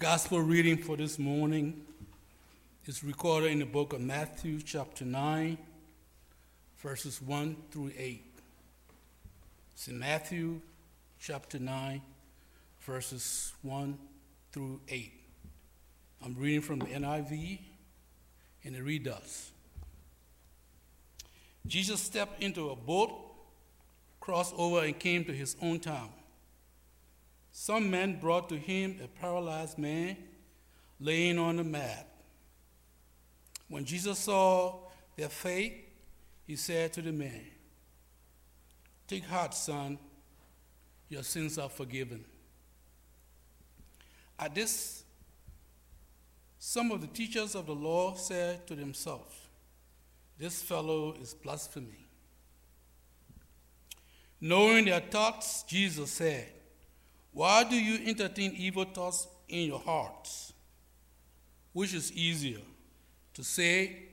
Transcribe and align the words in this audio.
gospel 0.00 0.40
reading 0.40 0.78
for 0.78 0.96
this 0.96 1.18
morning 1.18 1.78
is 2.86 3.04
recorded 3.04 3.52
in 3.52 3.58
the 3.58 3.66
book 3.66 3.92
of 3.92 4.00
Matthew, 4.00 4.58
chapter 4.62 5.04
9, 5.04 5.58
verses 6.78 7.20
1 7.20 7.54
through 7.70 7.92
8. 7.98 8.24
It's 9.74 9.88
in 9.88 9.98
Matthew, 9.98 10.62
chapter 11.20 11.58
9, 11.58 12.00
verses 12.80 13.52
1 13.60 13.98
through 14.52 14.80
8. 14.88 15.12
I'm 16.24 16.34
reading 16.34 16.62
from 16.62 16.78
the 16.78 16.86
NIV, 16.86 17.58
and 18.64 18.74
it 18.74 18.82
reads 18.82 19.04
thus 19.04 19.50
Jesus 21.66 22.00
stepped 22.00 22.42
into 22.42 22.70
a 22.70 22.74
boat, 22.74 23.12
crossed 24.18 24.54
over, 24.56 24.82
and 24.82 24.98
came 24.98 25.26
to 25.26 25.32
his 25.34 25.56
own 25.60 25.78
town. 25.78 26.08
Some 27.52 27.90
men 27.90 28.20
brought 28.20 28.48
to 28.50 28.56
him 28.56 28.98
a 29.02 29.08
paralyzed 29.08 29.78
man 29.78 30.16
laying 30.98 31.38
on 31.38 31.58
a 31.58 31.64
mat. 31.64 32.06
When 33.68 33.84
Jesus 33.84 34.18
saw 34.18 34.78
their 35.16 35.28
faith, 35.28 35.72
he 36.46 36.56
said 36.56 36.92
to 36.94 37.02
the 37.02 37.12
man, 37.12 37.46
Take 39.06 39.24
heart, 39.24 39.54
son, 39.54 39.98
your 41.08 41.22
sins 41.22 41.58
are 41.58 41.68
forgiven. 41.68 42.24
At 44.38 44.54
this, 44.54 45.04
some 46.58 46.90
of 46.90 47.00
the 47.00 47.06
teachers 47.06 47.54
of 47.54 47.66
the 47.66 47.74
law 47.74 48.14
said 48.14 48.66
to 48.66 48.74
themselves, 48.74 49.34
This 50.38 50.62
fellow 50.62 51.14
is 51.20 51.34
blaspheming. 51.34 52.04
Knowing 54.40 54.86
their 54.86 55.00
thoughts, 55.00 55.64
Jesus 55.64 56.10
said, 56.10 56.48
why 57.32 57.64
do 57.64 57.76
you 57.76 58.08
entertain 58.08 58.54
evil 58.56 58.84
thoughts 58.84 59.28
in 59.48 59.68
your 59.68 59.78
hearts? 59.78 60.52
Which 61.72 61.94
is 61.94 62.12
easier, 62.12 62.62
to 63.34 63.44
say, 63.44 64.08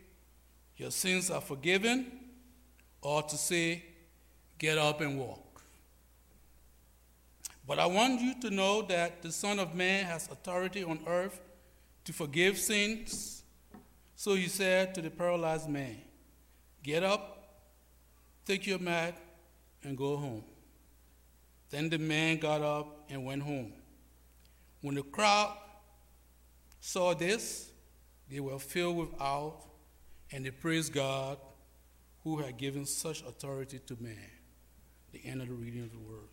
Your 0.75 0.91
sins 0.91 1.31
are 1.31 1.41
forgiven, 1.41 2.11
or 3.01 3.23
to 3.23 3.37
say, 3.37 3.83
Get 4.59 4.77
up 4.77 5.01
and 5.01 5.19
walk? 5.19 5.61
But 7.65 7.79
I 7.79 7.85
want 7.85 8.21
you 8.21 8.39
to 8.41 8.49
know 8.49 8.81
that 8.83 9.21
the 9.21 9.31
Son 9.31 9.59
of 9.59 9.75
Man 9.75 10.05
has 10.05 10.29
authority 10.31 10.83
on 10.83 10.99
earth 11.05 11.41
to 12.05 12.13
forgive 12.13 12.57
sins. 12.57 13.43
So 14.15 14.35
he 14.35 14.47
said 14.47 14.95
to 14.95 15.01
the 15.01 15.09
paralyzed 15.09 15.67
man, 15.67 15.97
Get 16.81 17.03
up, 17.03 17.49
take 18.45 18.65
your 18.65 18.79
mat, 18.79 19.17
and 19.83 19.97
go 19.97 20.15
home. 20.15 20.43
Then 21.69 21.89
the 21.89 21.97
man 21.97 22.37
got 22.37 22.61
up 22.61 22.96
and 23.09 23.25
went 23.25 23.43
home. 23.43 23.73
When 24.81 24.95
the 24.95 25.03
crowd 25.03 25.57
saw 26.79 27.13
this, 27.13 27.71
they 28.29 28.39
were 28.39 28.59
filled 28.59 28.97
with 28.97 29.09
awe 29.19 29.53
and 30.31 30.45
they 30.45 30.51
praised 30.51 30.93
God 30.93 31.37
who 32.23 32.37
had 32.37 32.57
given 32.57 32.85
such 32.85 33.21
authority 33.21 33.79
to 33.87 33.97
man. 33.99 34.17
The 35.13 35.25
end 35.25 35.41
of 35.41 35.47
the 35.47 35.53
reading 35.53 35.83
of 35.83 35.91
the 35.91 35.97
word. 35.97 36.27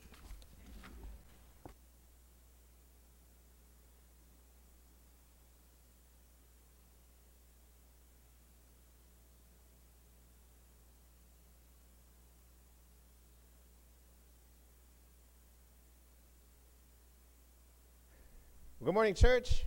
Good 18.84 18.92
morning, 18.92 19.14
church. 19.14 19.64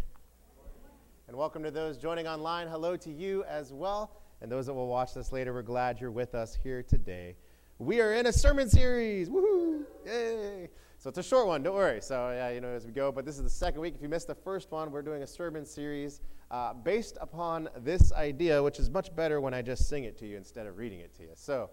And 1.27 1.35
welcome 1.35 1.63
to 1.63 1.71
those 1.71 1.97
joining 1.97 2.27
online. 2.27 2.67
Hello 2.67 2.95
to 2.97 3.11
you 3.11 3.43
as 3.45 3.73
well. 3.73 4.11
And 4.41 4.51
those 4.51 4.67
that 4.67 4.75
will 4.75 4.87
watch 4.87 5.15
this 5.15 5.31
later, 5.31 5.53
we're 5.53 5.63
glad 5.63 5.99
you're 5.99 6.11
with 6.11 6.35
us 6.35 6.53
here 6.53 6.83
today. 6.83 7.35
We 7.79 7.99
are 7.99 8.13
in 8.13 8.27
a 8.27 8.31
sermon 8.31 8.69
series. 8.69 9.27
Woohoo! 9.27 9.85
Yay! 10.05 10.69
So 10.99 11.09
it's 11.09 11.17
a 11.17 11.23
short 11.23 11.47
one, 11.47 11.63
don't 11.63 11.73
worry. 11.73 11.99
So, 11.99 12.29
yeah, 12.29 12.51
you 12.51 12.61
know, 12.61 12.67
as 12.67 12.85
we 12.85 12.91
go, 12.91 13.11
but 13.11 13.25
this 13.25 13.37
is 13.37 13.43
the 13.43 13.49
second 13.49 13.81
week. 13.81 13.95
If 13.95 14.03
you 14.03 14.07
missed 14.07 14.27
the 14.27 14.35
first 14.35 14.71
one, 14.71 14.91
we're 14.91 15.01
doing 15.01 15.23
a 15.23 15.27
sermon 15.27 15.65
series 15.65 16.21
uh, 16.51 16.75
based 16.75 17.17
upon 17.19 17.69
this 17.77 18.13
idea, 18.13 18.61
which 18.61 18.77
is 18.77 18.91
much 18.91 19.15
better 19.15 19.41
when 19.41 19.51
I 19.51 19.63
just 19.63 19.89
sing 19.89 20.03
it 20.03 20.15
to 20.19 20.27
you 20.27 20.37
instead 20.37 20.67
of 20.67 20.77
reading 20.77 20.99
it 20.99 21.15
to 21.15 21.23
you. 21.23 21.29
So, 21.33 21.71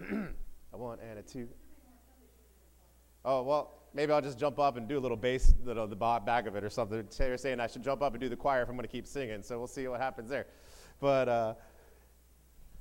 a 0.00 0.78
one 0.78 1.00
and 1.00 1.18
a 1.18 1.22
two. 1.22 1.48
Oh, 3.24 3.42
well, 3.42 3.77
maybe 3.94 4.12
I'll 4.12 4.20
just 4.20 4.38
jump 4.38 4.58
up 4.58 4.76
and 4.76 4.88
do 4.88 4.98
a 4.98 5.00
little 5.00 5.16
bass, 5.16 5.54
know, 5.64 5.86
the 5.86 5.96
back 5.96 6.46
of 6.46 6.56
it 6.56 6.64
or 6.64 6.70
something. 6.70 7.06
They're 7.16 7.36
saying 7.36 7.60
I 7.60 7.66
should 7.66 7.82
jump 7.82 8.02
up 8.02 8.12
and 8.14 8.20
do 8.20 8.28
the 8.28 8.36
choir 8.36 8.62
if 8.62 8.68
I'm 8.68 8.76
going 8.76 8.86
to 8.86 8.92
keep 8.92 9.06
singing, 9.06 9.42
so 9.42 9.58
we'll 9.58 9.66
see 9.66 9.86
what 9.88 10.00
happens 10.00 10.30
there. 10.30 10.46
But 11.00 11.28
uh, 11.28 11.54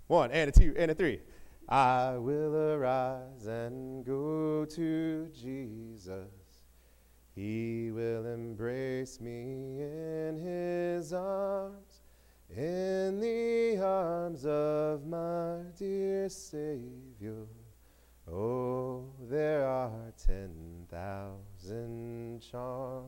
one 0.07 0.31
and 0.31 0.49
a 0.49 0.51
two 0.51 0.73
and 0.77 0.91
a 0.91 0.95
three. 0.95 1.21
I 1.69 2.15
will 2.17 2.55
arise 2.55 3.45
and 3.45 4.05
go 4.05 4.63
to 4.63 5.29
Jesus. 5.33 6.29
He 7.35 7.91
will 7.91 8.25
embrace 8.25 9.19
me 9.19 9.81
in 9.81 10.39
his 10.39 11.11
arms, 11.13 12.01
in 12.49 13.19
the 13.19 13.83
arms 13.83 14.45
of 14.45 15.05
my 15.05 15.59
dear 15.77 16.29
Savior. 16.29 17.45
Oh, 18.29 19.05
there 19.29 19.65
are 19.65 20.11
10,000 20.25 22.41
charms. 22.41 23.07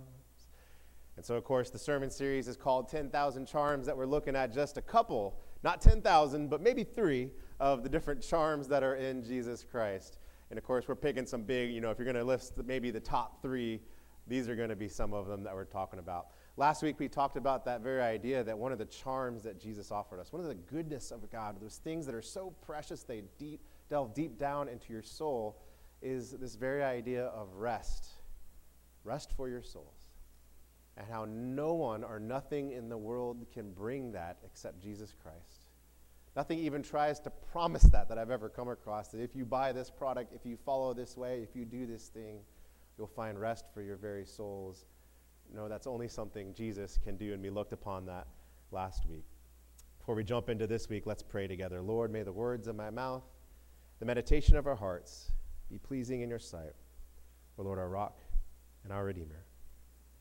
And 1.18 1.26
so, 1.26 1.36
of 1.36 1.44
course, 1.44 1.70
the 1.70 1.78
sermon 1.78 2.10
series 2.10 2.48
is 2.48 2.56
called 2.56 2.88
10,000 2.88 3.46
Charms, 3.46 3.86
that 3.88 3.98
we're 3.98 4.06
looking 4.06 4.38
at 4.38 4.54
just 4.54 4.78
a 4.78 4.82
couple, 4.82 5.38
not 5.62 5.82
10,000, 5.82 6.50
but 6.50 6.62
maybe 6.62 6.86
three 6.86 7.32
of 7.60 7.84
the 7.84 7.90
different 7.90 8.22
charms 8.22 8.70
that 8.70 8.82
are 8.82 8.96
in 8.96 9.22
Jesus 9.22 9.66
Christ. 9.70 10.20
And 10.52 10.58
of 10.58 10.64
course, 10.64 10.88
we're 10.88 10.96
picking 10.96 11.26
some 11.26 11.44
big, 11.44 11.72
you 11.72 11.82
know, 11.82 11.92
if 11.92 12.00
you're 12.00 12.06
going 12.06 12.16
to 12.16 12.24
list 12.24 12.54
maybe 12.66 12.90
the 12.90 13.02
top 13.02 13.42
three, 13.42 13.82
these 14.26 14.48
are 14.48 14.56
going 14.56 14.70
to 14.70 14.78
be 14.78 14.88
some 14.88 15.14
of 15.14 15.28
them 15.28 15.44
that 15.44 15.54
we're 15.54 15.66
talking 15.66 16.00
about. 16.00 16.28
Last 16.56 16.82
week, 16.82 16.98
we 16.98 17.10
talked 17.10 17.36
about 17.36 17.66
that 17.66 17.82
very 17.82 18.02
idea 18.02 18.42
that 18.46 18.58
one 18.58 18.72
of 18.72 18.78
the 18.78 18.86
charms 18.86 19.44
that 19.44 19.60
Jesus 19.60 19.92
offered 19.92 20.22
us, 20.22 20.32
one 20.32 20.42
of 20.42 20.48
the 20.48 20.56
goodness 20.56 21.12
of 21.12 21.30
God, 21.30 21.60
those 21.60 21.82
things 21.84 22.06
that 22.06 22.16
are 22.16 22.22
so 22.22 22.54
precious, 22.62 23.04
they 23.04 23.24
deep 23.38 23.60
delve 23.90 24.14
deep 24.14 24.38
down 24.38 24.68
into 24.68 24.94
your 24.94 25.02
soul 25.02 25.62
is 26.02 26.32
this 26.32 26.56
very 26.56 26.84
idea 26.84 27.26
of 27.26 27.54
rest. 27.56 28.10
Rest 29.04 29.34
for 29.36 29.50
your 29.50 29.64
souls. 29.64 30.08
And 30.98 31.08
how 31.10 31.26
no 31.30 31.74
one 31.74 32.04
or 32.04 32.20
nothing 32.20 32.72
in 32.72 32.90
the 32.90 32.98
world 32.98 33.46
can 33.54 33.72
bring 33.72 34.12
that 34.12 34.38
except 34.46 34.82
Jesus 34.82 35.14
Christ. 35.22 35.66
Nothing 36.36 36.60
even 36.60 36.84
tries 36.84 37.20
to 37.22 37.30
promise 37.30 37.84
that 37.84 38.08
that 38.10 38.18
I've 38.18 38.32
ever 38.32 38.50
come 38.50 38.70
across. 38.70 39.10
That 39.10 39.22
if 39.22 39.36
you 39.36 39.46
buy 39.46 39.72
this 39.72 39.90
product, 39.90 40.34
if 40.34 40.46
you 40.46 40.58
follow 40.58 40.94
this 40.94 41.18
way, 41.18 41.42
if 41.42 41.56
you 41.56 41.66
do 41.66 41.86
this 41.86 42.08
thing, 42.10 42.40
you'll 42.98 43.08
find 43.08 43.40
rest 43.40 43.66
for 43.74 43.82
your 43.82 43.98
very 43.98 44.26
souls. 44.26 44.86
No, 45.54 45.68
that's 45.68 45.88
only 45.88 46.08
something 46.08 46.54
Jesus 46.54 47.00
can 47.04 47.18
do, 47.18 47.34
and 47.34 47.42
we 47.42 47.50
looked 47.50 47.74
upon 47.74 48.06
that 48.06 48.28
last 48.72 49.08
week. 49.08 49.26
Before 49.98 50.16
we 50.16 50.24
jump 50.24 50.50
into 50.50 50.68
this 50.68 50.88
week, 50.90 51.08
let's 51.08 51.24
pray 51.24 51.48
together. 51.48 51.82
Lord, 51.82 52.12
may 52.12 52.24
the 52.24 52.32
words 52.32 52.68
of 52.68 52.76
my 52.76 52.90
mouth 52.90 53.24
the 54.00 54.06
meditation 54.06 54.56
of 54.56 54.68
our 54.68 54.76
hearts 54.76 55.32
be 55.70 55.78
pleasing 55.78 56.22
in 56.22 56.30
your 56.30 56.40
sight. 56.40 56.74
O 57.58 57.64
Lord, 57.64 57.78
our 57.80 57.90
rock 57.90 58.20
and 58.84 58.94
our 58.94 59.06
Redeemer. 59.06 59.44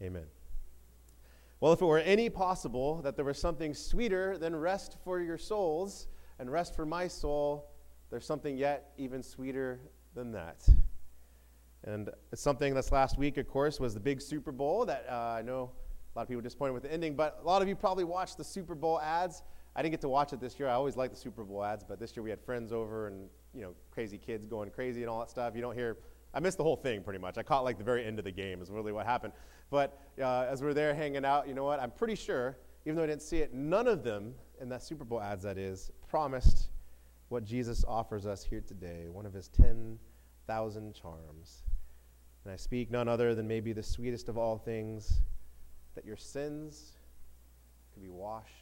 Amen. 0.02 0.26
Well, 1.60 1.72
if 1.72 1.82
it 1.82 1.86
were 1.86 1.98
any 1.98 2.30
possible 2.30 3.02
that 3.02 3.16
there 3.16 3.24
was 3.24 3.38
something 3.38 3.74
sweeter 3.74 4.38
than 4.38 4.54
rest 4.54 4.96
for 5.04 5.20
your 5.20 5.38
souls 5.38 6.06
and 6.38 6.50
rest 6.50 6.76
for 6.76 6.86
my 6.86 7.08
soul, 7.08 7.70
there's 8.10 8.24
something 8.26 8.56
yet 8.56 8.92
even 8.96 9.22
sweeter 9.22 9.80
than 10.14 10.32
that. 10.32 10.68
And 11.84 12.10
it's 12.32 12.42
something 12.42 12.74
that's 12.74 12.92
last 12.92 13.18
week, 13.18 13.38
of 13.38 13.48
course, 13.48 13.80
was 13.80 13.94
the 13.94 14.00
big 14.00 14.20
Super 14.20 14.52
Bowl 14.52 14.84
that 14.86 15.06
uh, 15.10 15.36
I 15.38 15.42
know 15.42 15.70
a 16.14 16.18
lot 16.18 16.22
of 16.22 16.28
people 16.28 16.42
disappointed 16.42 16.72
with 16.72 16.82
the 16.84 16.92
ending, 16.92 17.14
but 17.14 17.38
a 17.42 17.46
lot 17.46 17.62
of 17.62 17.68
you 17.68 17.76
probably 17.76 18.04
watched 18.04 18.36
the 18.36 18.44
Super 18.44 18.74
Bowl 18.74 19.00
ads. 19.00 19.42
I 19.76 19.82
didn't 19.82 19.92
get 19.92 20.00
to 20.02 20.08
watch 20.08 20.32
it 20.32 20.40
this 20.40 20.58
year. 20.58 20.68
I 20.68 20.72
always 20.72 20.96
like 20.96 21.10
the 21.10 21.16
Super 21.16 21.44
Bowl 21.44 21.64
ads, 21.64 21.84
but 21.84 22.00
this 22.00 22.16
year 22.16 22.22
we 22.22 22.30
had 22.30 22.40
friends 22.40 22.72
over 22.72 23.06
and 23.08 23.28
you 23.54 23.62
know 23.62 23.74
crazy 23.90 24.18
kids 24.18 24.46
going 24.46 24.70
crazy 24.70 25.02
and 25.02 25.10
all 25.10 25.20
that 25.20 25.30
stuff. 25.30 25.54
You 25.54 25.60
don't 25.60 25.74
hear. 25.74 25.98
I 26.34 26.40
missed 26.40 26.58
the 26.58 26.64
whole 26.64 26.76
thing 26.76 27.02
pretty 27.02 27.18
much. 27.18 27.38
I 27.38 27.42
caught 27.42 27.64
like 27.64 27.78
the 27.78 27.84
very 27.84 28.04
end 28.04 28.18
of 28.18 28.24
the 28.24 28.32
game 28.32 28.60
is 28.60 28.70
really 28.70 28.92
what 28.92 29.06
happened. 29.06 29.32
But 29.70 29.98
uh, 30.20 30.46
as 30.48 30.62
we're 30.62 30.74
there 30.74 30.94
hanging 30.94 31.24
out, 31.24 31.48
you 31.48 31.54
know 31.54 31.64
what? 31.64 31.80
I'm 31.80 31.90
pretty 31.90 32.14
sure, 32.14 32.56
even 32.84 32.96
though 32.96 33.04
I 33.04 33.06
didn't 33.06 33.22
see 33.22 33.38
it, 33.38 33.54
none 33.54 33.86
of 33.86 34.02
them 34.02 34.34
in 34.60 34.68
that 34.68 34.82
Super 34.82 35.04
Bowl 35.04 35.20
ads 35.20 35.44
that 35.44 35.58
is 35.58 35.90
promised 36.08 36.68
what 37.28 37.44
Jesus 37.44 37.84
offers 37.86 38.26
us 38.26 38.44
here 38.44 38.62
today. 38.66 39.08
One 39.08 39.26
of 39.26 39.32
his 39.32 39.48
ten 39.48 39.98
thousand 40.46 40.94
charms. 40.94 41.62
And 42.44 42.52
I 42.52 42.56
speak 42.56 42.90
none 42.90 43.08
other 43.08 43.34
than 43.34 43.46
maybe 43.46 43.72
the 43.72 43.82
sweetest 43.82 44.28
of 44.28 44.38
all 44.38 44.58
things 44.58 45.20
that 45.94 46.04
your 46.04 46.16
sins 46.16 46.92
could 47.92 48.02
be 48.02 48.08
washed 48.08 48.57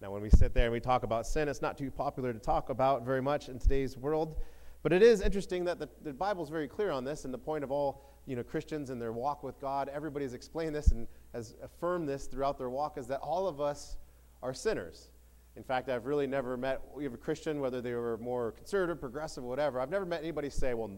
Now, 0.00 0.10
when 0.10 0.22
we 0.22 0.30
sit 0.30 0.54
there 0.54 0.64
and 0.64 0.72
we 0.72 0.80
talk 0.80 1.02
about 1.02 1.26
sin, 1.26 1.48
it's 1.48 1.60
not 1.60 1.76
too 1.76 1.90
popular 1.90 2.32
to 2.32 2.38
talk 2.38 2.70
about 2.70 3.04
very 3.04 3.20
much 3.20 3.48
in 3.48 3.58
today's 3.58 3.98
world. 3.98 4.40
But 4.82 4.94
it 4.94 5.02
is 5.02 5.20
interesting 5.20 5.64
that 5.66 5.78
the, 5.78 5.90
the 6.02 6.14
Bible's 6.14 6.48
very 6.48 6.68
clear 6.68 6.90
on 6.90 7.04
this, 7.04 7.26
and 7.26 7.34
the 7.34 7.38
point 7.38 7.64
of 7.64 7.70
all 7.70 8.02
you 8.26 8.34
know, 8.34 8.42
Christians 8.42 8.88
and 8.88 9.00
their 9.00 9.12
walk 9.12 9.42
with 9.42 9.60
God, 9.60 9.90
everybody's 9.92 10.32
explained 10.32 10.74
this 10.74 10.88
and 10.92 11.06
has 11.34 11.54
affirmed 11.62 12.08
this 12.08 12.26
throughout 12.26 12.56
their 12.56 12.70
walk, 12.70 12.96
is 12.96 13.06
that 13.08 13.20
all 13.20 13.46
of 13.46 13.60
us 13.60 13.98
are 14.42 14.54
sinners. 14.54 15.10
In 15.56 15.62
fact, 15.62 15.90
I've 15.90 16.06
really 16.06 16.26
never 16.26 16.56
met 16.56 16.80
a 16.98 17.08
Christian, 17.18 17.60
whether 17.60 17.82
they 17.82 17.92
were 17.92 18.16
more 18.18 18.52
conservative, 18.52 19.00
progressive, 19.00 19.44
whatever. 19.44 19.80
I've 19.80 19.90
never 19.90 20.06
met 20.06 20.22
anybody 20.22 20.48
say, 20.48 20.72
well, 20.72 20.90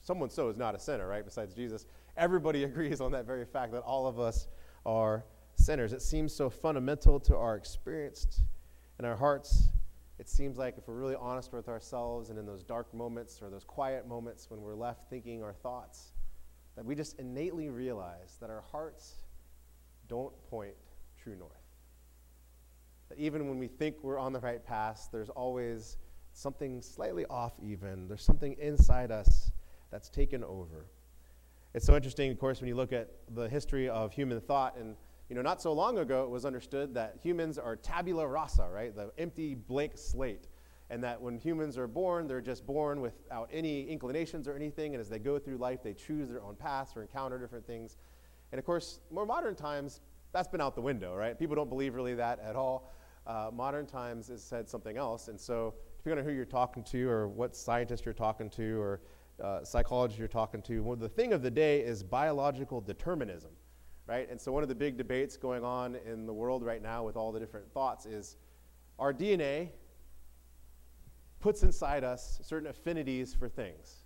someone 0.00 0.30
so 0.30 0.48
is 0.48 0.56
not 0.56 0.74
a 0.74 0.78
sinner, 0.78 1.06
right? 1.06 1.24
Besides 1.24 1.54
Jesus. 1.54 1.84
Everybody 2.16 2.64
agrees 2.70 3.02
on 3.02 3.12
that 3.12 3.26
very 3.26 3.44
fact 3.44 3.72
that 3.72 3.82
all 3.82 4.06
of 4.06 4.18
us 4.18 4.48
are 4.86 5.24
It 5.78 6.02
seems 6.02 6.34
so 6.34 6.50
fundamental 6.50 7.20
to 7.20 7.36
our 7.36 7.54
experience 7.54 8.42
and 8.98 9.06
our 9.06 9.16
hearts 9.16 9.68
it 10.20 10.28
seems 10.28 10.58
like 10.58 10.76
if 10.76 10.86
we're 10.86 10.98
really 10.98 11.16
honest 11.18 11.50
with 11.50 11.66
ourselves 11.66 12.28
and 12.28 12.38
in 12.38 12.44
those 12.44 12.62
dark 12.62 12.92
moments 12.92 13.40
or 13.40 13.48
those 13.48 13.64
quiet 13.64 14.06
moments 14.06 14.50
when 14.50 14.60
we're 14.60 14.74
left 14.74 15.08
thinking 15.08 15.42
our 15.42 15.54
thoughts, 15.54 16.12
that 16.76 16.84
we 16.84 16.94
just 16.94 17.18
innately 17.18 17.70
realize 17.70 18.36
that 18.38 18.50
our 18.50 18.62
hearts 18.70 19.14
don't 20.08 20.34
point 20.50 20.74
true 21.18 21.36
north. 21.36 21.64
That 23.08 23.18
even 23.18 23.48
when 23.48 23.58
we 23.58 23.66
think 23.66 23.96
we're 24.02 24.18
on 24.18 24.34
the 24.34 24.40
right 24.40 24.62
path, 24.62 25.08
there's 25.10 25.30
always 25.30 25.96
something 26.34 26.82
slightly 26.82 27.24
off, 27.30 27.54
even. 27.58 28.06
There's 28.06 28.22
something 28.22 28.56
inside 28.60 29.10
us 29.10 29.50
that's 29.90 30.10
taken 30.10 30.44
over. 30.44 30.84
It's 31.72 31.86
so 31.86 31.96
interesting, 31.96 32.30
of 32.30 32.38
course, 32.38 32.60
when 32.60 32.68
you 32.68 32.76
look 32.76 32.92
at 32.92 33.08
the 33.34 33.48
history 33.48 33.88
of 33.88 34.12
human 34.12 34.38
thought 34.42 34.76
and 34.76 34.96
you 35.30 35.36
know, 35.36 35.42
not 35.42 35.62
so 35.62 35.72
long 35.72 35.98
ago, 35.98 36.24
it 36.24 36.28
was 36.28 36.44
understood 36.44 36.92
that 36.94 37.14
humans 37.22 37.56
are 37.56 37.76
tabula 37.76 38.26
rasa, 38.26 38.68
right? 38.68 38.94
The 38.94 39.12
empty 39.16 39.54
blank 39.54 39.92
slate. 39.94 40.48
And 40.90 41.04
that 41.04 41.22
when 41.22 41.38
humans 41.38 41.78
are 41.78 41.86
born, 41.86 42.26
they're 42.26 42.40
just 42.40 42.66
born 42.66 43.00
without 43.00 43.48
any 43.52 43.88
inclinations 43.88 44.48
or 44.48 44.56
anything. 44.56 44.92
And 44.92 45.00
as 45.00 45.08
they 45.08 45.20
go 45.20 45.38
through 45.38 45.58
life, 45.58 45.84
they 45.84 45.94
choose 45.94 46.28
their 46.28 46.42
own 46.42 46.56
paths 46.56 46.96
or 46.96 47.02
encounter 47.02 47.38
different 47.38 47.64
things. 47.64 47.96
And 48.50 48.58
of 48.58 48.64
course, 48.64 48.98
more 49.12 49.24
modern 49.24 49.54
times, 49.54 50.00
that's 50.32 50.48
been 50.48 50.60
out 50.60 50.74
the 50.74 50.80
window, 50.80 51.14
right? 51.14 51.38
People 51.38 51.54
don't 51.54 51.68
believe 51.68 51.94
really 51.94 52.14
that 52.14 52.40
at 52.40 52.56
all. 52.56 52.92
Uh, 53.24 53.50
modern 53.52 53.86
times 53.86 54.26
has 54.26 54.42
said 54.42 54.68
something 54.68 54.96
else. 54.96 55.28
And 55.28 55.40
so, 55.40 55.74
depending 55.98 56.24
on 56.24 56.28
who 56.28 56.34
you're 56.34 56.44
talking 56.44 56.82
to 56.84 57.08
or 57.08 57.28
what 57.28 57.54
scientist 57.54 58.04
you're 58.04 58.14
talking 58.14 58.50
to 58.50 58.80
or 58.80 59.00
uh, 59.40 59.62
psychologist 59.62 60.18
you're 60.18 60.26
talking 60.26 60.60
to, 60.62 60.82
well, 60.82 60.96
the 60.96 61.08
thing 61.08 61.32
of 61.32 61.40
the 61.40 61.50
day 61.52 61.82
is 61.82 62.02
biological 62.02 62.80
determinism 62.80 63.52
right? 64.10 64.28
And 64.28 64.40
so 64.40 64.50
one 64.50 64.64
of 64.64 64.68
the 64.68 64.74
big 64.74 64.96
debates 64.96 65.36
going 65.36 65.62
on 65.62 65.96
in 66.04 66.26
the 66.26 66.32
world 66.32 66.64
right 66.64 66.82
now 66.82 67.04
with 67.04 67.14
all 67.14 67.30
the 67.30 67.38
different 67.38 67.72
thoughts 67.72 68.06
is 68.06 68.34
our 68.98 69.14
DNA 69.14 69.68
puts 71.38 71.62
inside 71.62 72.02
us 72.02 72.40
certain 72.42 72.68
affinities 72.68 73.32
for 73.32 73.48
things. 73.48 73.98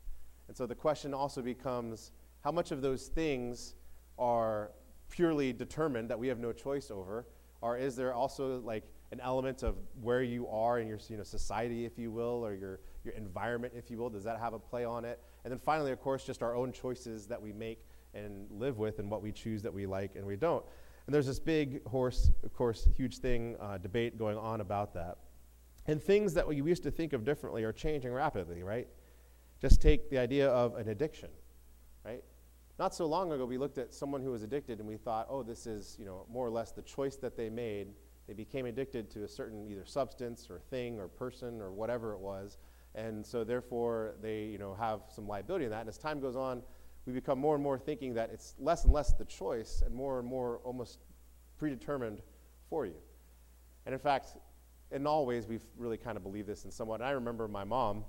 And 0.47 0.55
so 0.55 0.67
the 0.67 0.75
question 0.75 1.15
also 1.15 1.41
becomes 1.41 2.13
how 2.43 2.53
much 2.53 2.71
of 2.71 2.83
those 2.83 3.07
things 3.07 3.77
are 4.19 4.73
purely 5.09 5.55
determined 5.55 6.11
that 6.11 6.19
we 6.19 6.29
have 6.29 6.39
no 6.39 6.53
choice 6.53 6.91
over, 6.91 7.27
or 7.63 7.79
is 7.79 7.97
there 7.97 8.13
also 8.13 8.61
like 8.61 8.85
an 9.11 9.21
element 9.21 9.63
of 9.63 9.77
where 10.03 10.23
you 10.23 10.47
are 10.49 10.81
in 10.81 10.87
your 10.87 10.99
you 11.09 11.17
know, 11.17 11.23
society, 11.23 11.87
if 11.87 11.99
you 11.99 12.11
will, 12.11 12.45
or 12.45 12.53
your, 12.55 12.81
your 13.05 13.15
environment, 13.15 13.73
if 13.75 13.91
you 13.91 13.97
will? 13.97 14.11
Does 14.11 14.25
that 14.25 14.39
have 14.39 14.53
a 14.53 14.59
play 14.59 14.85
on 14.85 15.07
it? 15.07 15.19
And 15.45 15.51
then 15.51 15.59
finally, 15.59 15.93
of 15.93 16.01
course, 16.03 16.25
just 16.25 16.43
our 16.43 16.55
own 16.55 16.73
choices 16.73 17.27
that 17.29 17.41
we 17.41 17.55
make 17.55 17.87
and 18.15 18.47
live 18.51 18.79
with 18.79 18.99
and 18.99 19.11
what 19.11 19.23
we 19.23 19.33
choose 19.33 19.63
that 19.63 19.73
we 19.73 19.87
like 19.87 20.17
and 20.17 20.25
we 20.27 20.37
don't. 20.37 20.65
And 21.07 21.15
there's 21.15 21.27
this 21.27 21.39
big 21.39 21.87
horse, 21.87 22.31
of 22.45 22.55
course, 22.55 22.89
huge 22.97 23.19
thing, 23.19 23.57
uh, 23.61 23.79
debate 23.79 24.19
going 24.19 24.39
on 24.39 24.61
about 24.61 24.95
that. 24.95 25.19
And 25.87 26.03
things 26.03 26.33
that 26.35 26.47
we 26.47 26.57
used 26.57 26.83
to 26.85 26.91
think 26.91 27.13
of 27.13 27.25
differently 27.25 27.63
are 27.65 27.73
changing 27.73 28.13
rapidly, 28.13 28.63
right? 28.63 28.89
Just 29.61 29.83
take 29.83 30.09
the 30.09 30.19
idea 30.19 30.49
of 30.49 30.77
an 30.77 30.89
addiction, 30.89 31.29
right? 32.05 32.25
Not 32.79 32.95
so 32.95 33.07
long 33.07 33.33
ago, 33.33 33.45
we 33.45 33.59
looked 33.59 33.79
at 33.79 33.93
someone 33.93 34.23
who 34.23 34.31
was 34.31 34.43
addicted 34.43 34.81
and 34.81 34.89
we 34.89 34.97
thought, 34.97 35.27
oh, 35.29 35.43
this 35.43 35.67
is, 35.67 35.97
you 35.99 36.07
know, 36.07 36.27
more 36.31 36.47
or 36.47 36.51
less 36.51 36.73
the 36.73 36.83
choice 36.83 37.17
that 37.17 37.37
they 37.37 37.51
made. 37.51 37.89
They 38.27 38.33
became 38.33 38.67
addicted 38.67 39.11
to 39.11 39.25
a 39.25 39.29
certain 39.29 39.69
either 39.69 39.85
substance 39.85 40.49
or 40.51 40.59
thing 40.59 40.99
or 40.99 41.07
person 41.07 41.61
or 41.61 41.71
whatever 41.71 42.15
it 42.15 42.19
was. 42.19 42.59
And 42.95 43.25
so 43.25 43.45
therefore, 43.45 44.15
they, 44.23 44.45
you 44.45 44.59
know, 44.59 44.75
have 44.75 45.03
some 45.15 45.29
liability 45.29 45.67
in 45.67 45.71
that. 45.71 45.81
And 45.81 45.89
as 45.89 45.99
time 45.99 46.21
goes 46.21 46.37
on, 46.37 46.63
we 47.07 47.13
become 47.13 47.39
more 47.39 47.55
and 47.55 47.63
more 47.63 47.79
thinking 47.79 48.15
that 48.15 48.31
it's 48.33 48.55
less 48.59 48.85
and 48.85 48.93
less 48.93 49.13
the 49.13 49.25
choice 49.25 49.83
and 49.85 49.95
more 49.95 50.19
and 50.19 50.29
more 50.29 50.61
almost 50.65 50.99
predetermined 51.59 52.23
for 52.69 52.87
you. 52.87 52.97
And 53.87 53.93
in 53.93 53.99
fact, 53.99 54.37
in 54.91 55.07
all 55.07 55.27
ways, 55.27 55.47
we've 55.47 55.65
really 55.77 55.99
kind 55.99 56.17
of 56.17 56.23
believed 56.23 56.49
this 56.49 56.65
in 56.65 56.71
somewhat. 56.71 57.01
And 57.01 57.09
I 57.09 57.13
remember 57.13 57.49
my 57.49 57.65
mom, 57.65 58.05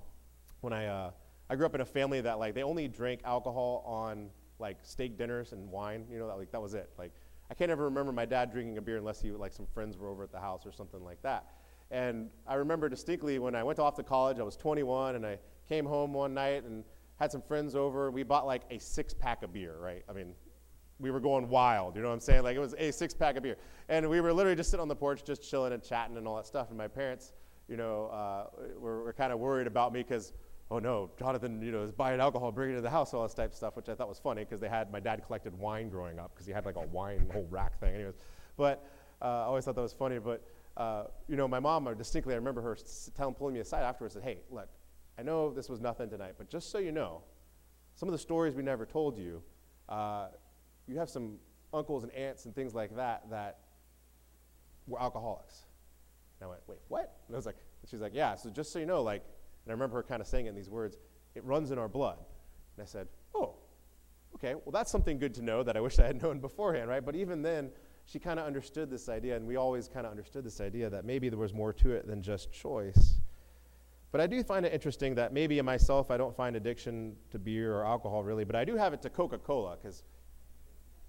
when 0.60 0.72
I, 0.72 0.86
uh, 0.86 1.10
I 1.48 1.56
grew 1.56 1.66
up 1.66 1.74
in 1.74 1.80
a 1.80 1.86
family 1.86 2.20
that 2.22 2.38
like 2.38 2.54
they 2.54 2.62
only 2.62 2.88
drank 2.88 3.20
alcohol 3.24 3.84
on 3.86 4.30
like 4.58 4.78
steak 4.82 5.18
dinners 5.18 5.52
and 5.52 5.70
wine. 5.70 6.06
You 6.10 6.18
know, 6.18 6.26
that, 6.28 6.38
like 6.38 6.50
that 6.52 6.62
was 6.62 6.74
it. 6.74 6.90
Like 6.98 7.12
I 7.50 7.54
can't 7.54 7.70
ever 7.70 7.84
remember 7.84 8.12
my 8.12 8.24
dad 8.24 8.50
drinking 8.50 8.78
a 8.78 8.82
beer 8.82 8.96
unless 8.96 9.20
he 9.20 9.30
like 9.30 9.52
some 9.52 9.66
friends 9.66 9.96
were 9.96 10.08
over 10.08 10.22
at 10.22 10.32
the 10.32 10.40
house 10.40 10.66
or 10.66 10.72
something 10.72 11.04
like 11.04 11.22
that. 11.22 11.46
And 11.90 12.30
I 12.46 12.54
remember 12.54 12.88
distinctly 12.88 13.38
when 13.38 13.54
I 13.54 13.62
went 13.62 13.78
off 13.78 13.94
to 13.96 14.02
college, 14.02 14.40
I 14.40 14.42
was 14.42 14.56
21, 14.56 15.14
and 15.14 15.24
I 15.24 15.38
came 15.68 15.86
home 15.86 16.12
one 16.12 16.34
night 16.34 16.64
and 16.64 16.82
had 17.16 17.32
some 17.32 17.42
friends 17.42 17.74
over. 17.74 18.10
We 18.10 18.22
bought 18.22 18.46
like 18.46 18.62
a 18.70 18.78
six 18.78 19.14
pack 19.14 19.42
of 19.42 19.52
beer, 19.52 19.76
right? 19.80 20.04
I 20.08 20.12
mean, 20.12 20.34
we 20.98 21.10
were 21.10 21.20
going 21.20 21.48
wild, 21.48 21.94
you 21.94 22.02
know 22.02 22.08
what 22.08 22.14
I'm 22.14 22.20
saying? 22.20 22.42
Like 22.42 22.56
it 22.56 22.60
was 22.60 22.74
a 22.78 22.90
six 22.90 23.14
pack 23.14 23.36
of 23.36 23.42
beer. 23.42 23.56
And 23.88 24.08
we 24.08 24.20
were 24.20 24.32
literally 24.32 24.56
just 24.56 24.70
sitting 24.70 24.82
on 24.82 24.88
the 24.88 24.96
porch, 24.96 25.24
just 25.24 25.48
chilling 25.48 25.72
and 25.72 25.82
chatting 25.82 26.16
and 26.16 26.26
all 26.26 26.36
that 26.36 26.46
stuff. 26.46 26.68
And 26.70 26.78
my 26.78 26.88
parents, 26.88 27.32
you 27.68 27.76
know, 27.76 28.06
uh, 28.06 28.46
were, 28.78 29.04
were 29.04 29.12
kind 29.12 29.32
of 29.32 29.38
worried 29.38 29.66
about 29.66 29.92
me 29.92 30.02
because, 30.02 30.32
oh 30.70 30.78
no, 30.78 31.10
Jonathan, 31.18 31.60
you 31.60 31.70
know, 31.70 31.82
is 31.82 31.92
buying 31.92 32.20
alcohol, 32.20 32.50
bringing 32.50 32.74
it 32.74 32.78
to 32.78 32.82
the 32.82 32.90
house, 32.90 33.12
all 33.12 33.22
this 33.22 33.34
type 33.34 33.50
of 33.50 33.56
stuff, 33.56 33.76
which 33.76 33.88
I 33.88 33.94
thought 33.94 34.08
was 34.08 34.18
funny 34.18 34.44
because 34.44 34.60
they 34.60 34.68
had, 34.68 34.90
my 34.90 35.00
dad 35.00 35.22
collected 35.26 35.56
wine 35.58 35.90
growing 35.90 36.18
up 36.18 36.32
because 36.34 36.46
he 36.46 36.52
had 36.52 36.64
like 36.64 36.76
a 36.76 36.86
wine 36.86 37.28
whole 37.32 37.46
rack 37.50 37.78
thing. 37.78 37.94
Anyways, 37.94 38.14
but 38.56 38.88
uh, 39.20 39.24
I 39.24 39.44
always 39.44 39.64
thought 39.64 39.74
that 39.74 39.82
was 39.82 39.92
funny. 39.92 40.18
But, 40.18 40.42
uh, 40.76 41.04
you 41.28 41.36
know, 41.36 41.46
my 41.46 41.60
mom, 41.60 41.86
I 41.88 41.94
distinctly, 41.94 42.32
I 42.32 42.36
remember 42.38 42.62
her 42.62 42.76
telling, 43.14 43.34
pulling 43.34 43.54
me 43.54 43.60
aside 43.60 43.82
afterwards 43.82 44.16
and 44.16 44.24
hey, 44.24 44.38
look, 44.50 44.68
I 45.18 45.22
know 45.22 45.50
this 45.50 45.68
was 45.68 45.80
nothing 45.80 46.10
tonight, 46.10 46.34
but 46.36 46.48
just 46.48 46.70
so 46.70 46.78
you 46.78 46.92
know, 46.92 47.22
some 47.94 48.08
of 48.08 48.12
the 48.12 48.18
stories 48.18 48.54
we 48.54 48.62
never 48.62 48.84
told 48.84 49.16
you, 49.16 49.42
uh, 49.88 50.28
you 50.86 50.98
have 50.98 51.08
some 51.08 51.36
uncles 51.72 52.02
and 52.02 52.12
aunts 52.12 52.44
and 52.44 52.54
things 52.54 52.74
like 52.74 52.94
that 52.96 53.28
that 53.30 53.58
were 54.86 55.00
alcoholics. 55.00 55.64
And 56.40 56.46
I 56.46 56.50
went, 56.50 56.60
wait, 56.66 56.78
what? 56.88 57.18
And 57.26 57.34
I 57.34 57.38
was 57.38 57.46
like, 57.46 57.56
she's 57.88 58.00
like, 58.00 58.14
yeah, 58.14 58.34
so 58.34 58.50
just 58.50 58.72
so 58.72 58.78
you 58.78 58.86
know, 58.86 59.02
like, 59.02 59.22
and 59.64 59.70
I 59.70 59.72
remember 59.72 59.96
her 59.96 60.02
kind 60.02 60.20
of 60.20 60.26
saying 60.26 60.46
it 60.46 60.50
in 60.50 60.54
these 60.54 60.70
words, 60.70 60.96
it 61.34 61.44
runs 61.44 61.70
in 61.70 61.78
our 61.78 61.88
blood. 61.88 62.18
And 62.76 62.82
I 62.82 62.86
said, 62.86 63.08
oh, 63.34 63.54
okay, 64.34 64.54
well, 64.54 64.72
that's 64.72 64.90
something 64.90 65.18
good 65.18 65.34
to 65.34 65.42
know 65.42 65.62
that 65.62 65.76
I 65.76 65.80
wish 65.80 65.98
I 65.98 66.06
had 66.06 66.22
known 66.22 66.40
beforehand, 66.40 66.88
right? 66.88 67.04
But 67.04 67.16
even 67.16 67.42
then, 67.42 67.70
she 68.04 68.18
kind 68.18 68.38
of 68.38 68.46
understood 68.46 68.90
this 68.90 69.08
idea, 69.08 69.36
and 69.36 69.46
we 69.46 69.56
always 69.56 69.88
kind 69.88 70.06
of 70.06 70.12
understood 70.12 70.44
this 70.44 70.60
idea 70.60 70.88
that 70.90 71.04
maybe 71.04 71.28
there 71.28 71.38
was 71.38 71.52
more 71.52 71.72
to 71.72 71.92
it 71.92 72.06
than 72.06 72.22
just 72.22 72.52
choice. 72.52 73.20
But 74.16 74.22
I 74.22 74.28
do 74.28 74.42
find 74.42 74.64
it 74.64 74.72
interesting 74.72 75.14
that 75.16 75.34
maybe 75.34 75.58
in 75.58 75.66
myself 75.66 76.10
I 76.10 76.16
don't 76.16 76.34
find 76.34 76.56
addiction 76.56 77.16
to 77.32 77.38
beer 77.38 77.76
or 77.76 77.84
alcohol 77.84 78.24
really, 78.24 78.44
but 78.44 78.56
I 78.56 78.64
do 78.64 78.74
have 78.74 78.94
it 78.94 79.02
to 79.02 79.10
Coca 79.10 79.36
Cola 79.36 79.76
because, 79.76 80.04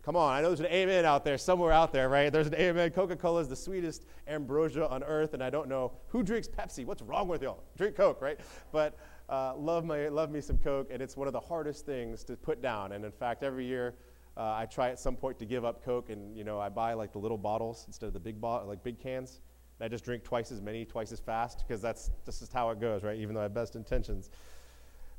come 0.03 0.17
on, 0.17 0.33
I 0.33 0.41
know 0.41 0.49
there's 0.49 0.59
an 0.59 0.65
amen 0.65 1.05
out 1.05 1.23
there, 1.23 1.37
somewhere 1.37 1.71
out 1.71 1.93
there, 1.93 2.09
right? 2.09 2.33
There's 2.33 2.47
an 2.47 2.55
amen. 2.55 2.91
Coca 2.91 3.15
Cola 3.15 3.39
is 3.39 3.47
the 3.47 3.55
sweetest 3.55 4.03
ambrosia 4.27 4.89
on 4.89 5.03
earth, 5.03 5.33
and 5.33 5.41
I 5.41 5.49
don't 5.49 5.69
know 5.69 5.93
who 6.09 6.21
drinks 6.21 6.49
Pepsi. 6.49 6.85
What's 6.85 7.01
wrong 7.01 7.29
with 7.29 7.41
y'all? 7.41 7.63
Drink 7.77 7.95
Coke, 7.95 8.21
right? 8.21 8.41
But 8.73 8.97
uh, 9.29 9.55
love, 9.55 9.85
my, 9.85 10.09
love 10.09 10.29
me 10.29 10.41
some 10.41 10.57
Coke, 10.57 10.89
and 10.91 11.01
it's 11.01 11.15
one 11.15 11.27
of 11.27 11.33
the 11.33 11.39
hardest 11.39 11.85
things 11.85 12.25
to 12.25 12.35
put 12.35 12.61
down. 12.61 12.91
And 12.91 13.05
in 13.05 13.11
fact, 13.13 13.41
every 13.41 13.65
year, 13.65 13.95
uh, 14.35 14.53
I 14.53 14.65
try 14.65 14.89
at 14.89 14.99
some 14.99 15.15
point 15.15 15.39
to 15.39 15.45
give 15.45 15.63
up 15.63 15.81
Coke, 15.81 16.09
and 16.09 16.35
you 16.35 16.43
know 16.43 16.59
I 16.59 16.67
buy 16.67 16.91
like 16.91 17.13
the 17.13 17.19
little 17.19 17.37
bottles 17.37 17.85
instead 17.87 18.07
of 18.07 18.13
the 18.13 18.19
big 18.19 18.41
bottle, 18.41 18.67
like 18.67 18.83
big 18.83 18.99
cans. 18.99 19.39
I 19.79 19.87
just 19.87 20.03
drink 20.03 20.23
twice 20.23 20.51
as 20.51 20.61
many, 20.61 20.85
twice 20.85 21.11
as 21.11 21.19
fast, 21.19 21.63
because 21.67 21.81
that's 21.81 22.09
just 22.25 22.51
how 22.51 22.71
it 22.71 22.79
goes, 22.79 23.03
right? 23.03 23.17
Even 23.17 23.35
though 23.35 23.41
I 23.41 23.43
have 23.43 23.53
best 23.53 23.75
intentions. 23.75 24.31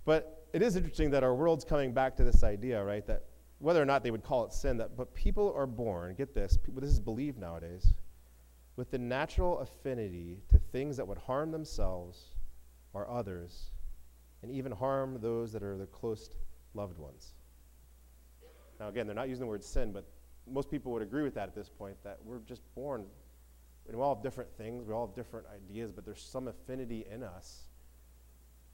But 0.04 0.46
it 0.52 0.62
is 0.62 0.74
interesting 0.74 1.10
that 1.10 1.22
our 1.22 1.34
world's 1.34 1.64
coming 1.64 1.92
back 1.92 2.16
to 2.16 2.24
this 2.24 2.42
idea, 2.42 2.82
right? 2.82 3.06
That 3.06 3.24
whether 3.60 3.80
or 3.80 3.84
not 3.84 4.02
they 4.02 4.10
would 4.10 4.24
call 4.24 4.44
it 4.44 4.52
sin, 4.52 4.76
that 4.78 4.96
but 4.96 5.14
people 5.14 5.52
are 5.56 5.66
born, 5.66 6.14
get 6.14 6.34
this, 6.34 6.56
people, 6.56 6.80
this 6.80 6.90
is 6.90 7.00
believed 7.00 7.38
nowadays, 7.38 7.92
with 8.76 8.90
the 8.90 8.98
natural 8.98 9.58
affinity 9.58 10.38
to 10.48 10.58
things 10.72 10.96
that 10.96 11.06
would 11.06 11.18
harm 11.18 11.50
themselves 11.50 12.34
or 12.94 13.08
others, 13.08 13.70
and 14.42 14.50
even 14.50 14.72
harm 14.72 15.18
those 15.20 15.52
that 15.52 15.62
are 15.62 15.76
their 15.76 15.86
close 15.86 16.30
loved 16.74 16.98
ones. 16.98 17.34
Now, 18.80 18.88
again, 18.88 19.06
they're 19.06 19.16
not 19.16 19.28
using 19.28 19.40
the 19.40 19.50
word 19.50 19.64
sin, 19.64 19.92
but 19.92 20.04
most 20.50 20.70
people 20.70 20.92
would 20.92 21.02
agree 21.02 21.22
with 21.22 21.34
that 21.34 21.48
at 21.48 21.54
this 21.54 21.68
point, 21.68 21.96
that 22.04 22.18
we're 22.24 22.38
just 22.46 22.62
born 22.74 23.04
and 23.88 23.96
we 23.96 24.02
all 24.02 24.14
have 24.14 24.22
different 24.22 24.52
things, 24.56 24.84
we 24.86 24.92
all 24.92 25.06
have 25.06 25.16
different 25.16 25.46
ideas, 25.54 25.92
but 25.92 26.04
there's 26.04 26.22
some 26.22 26.48
affinity 26.48 27.06
in 27.10 27.22
us 27.22 27.68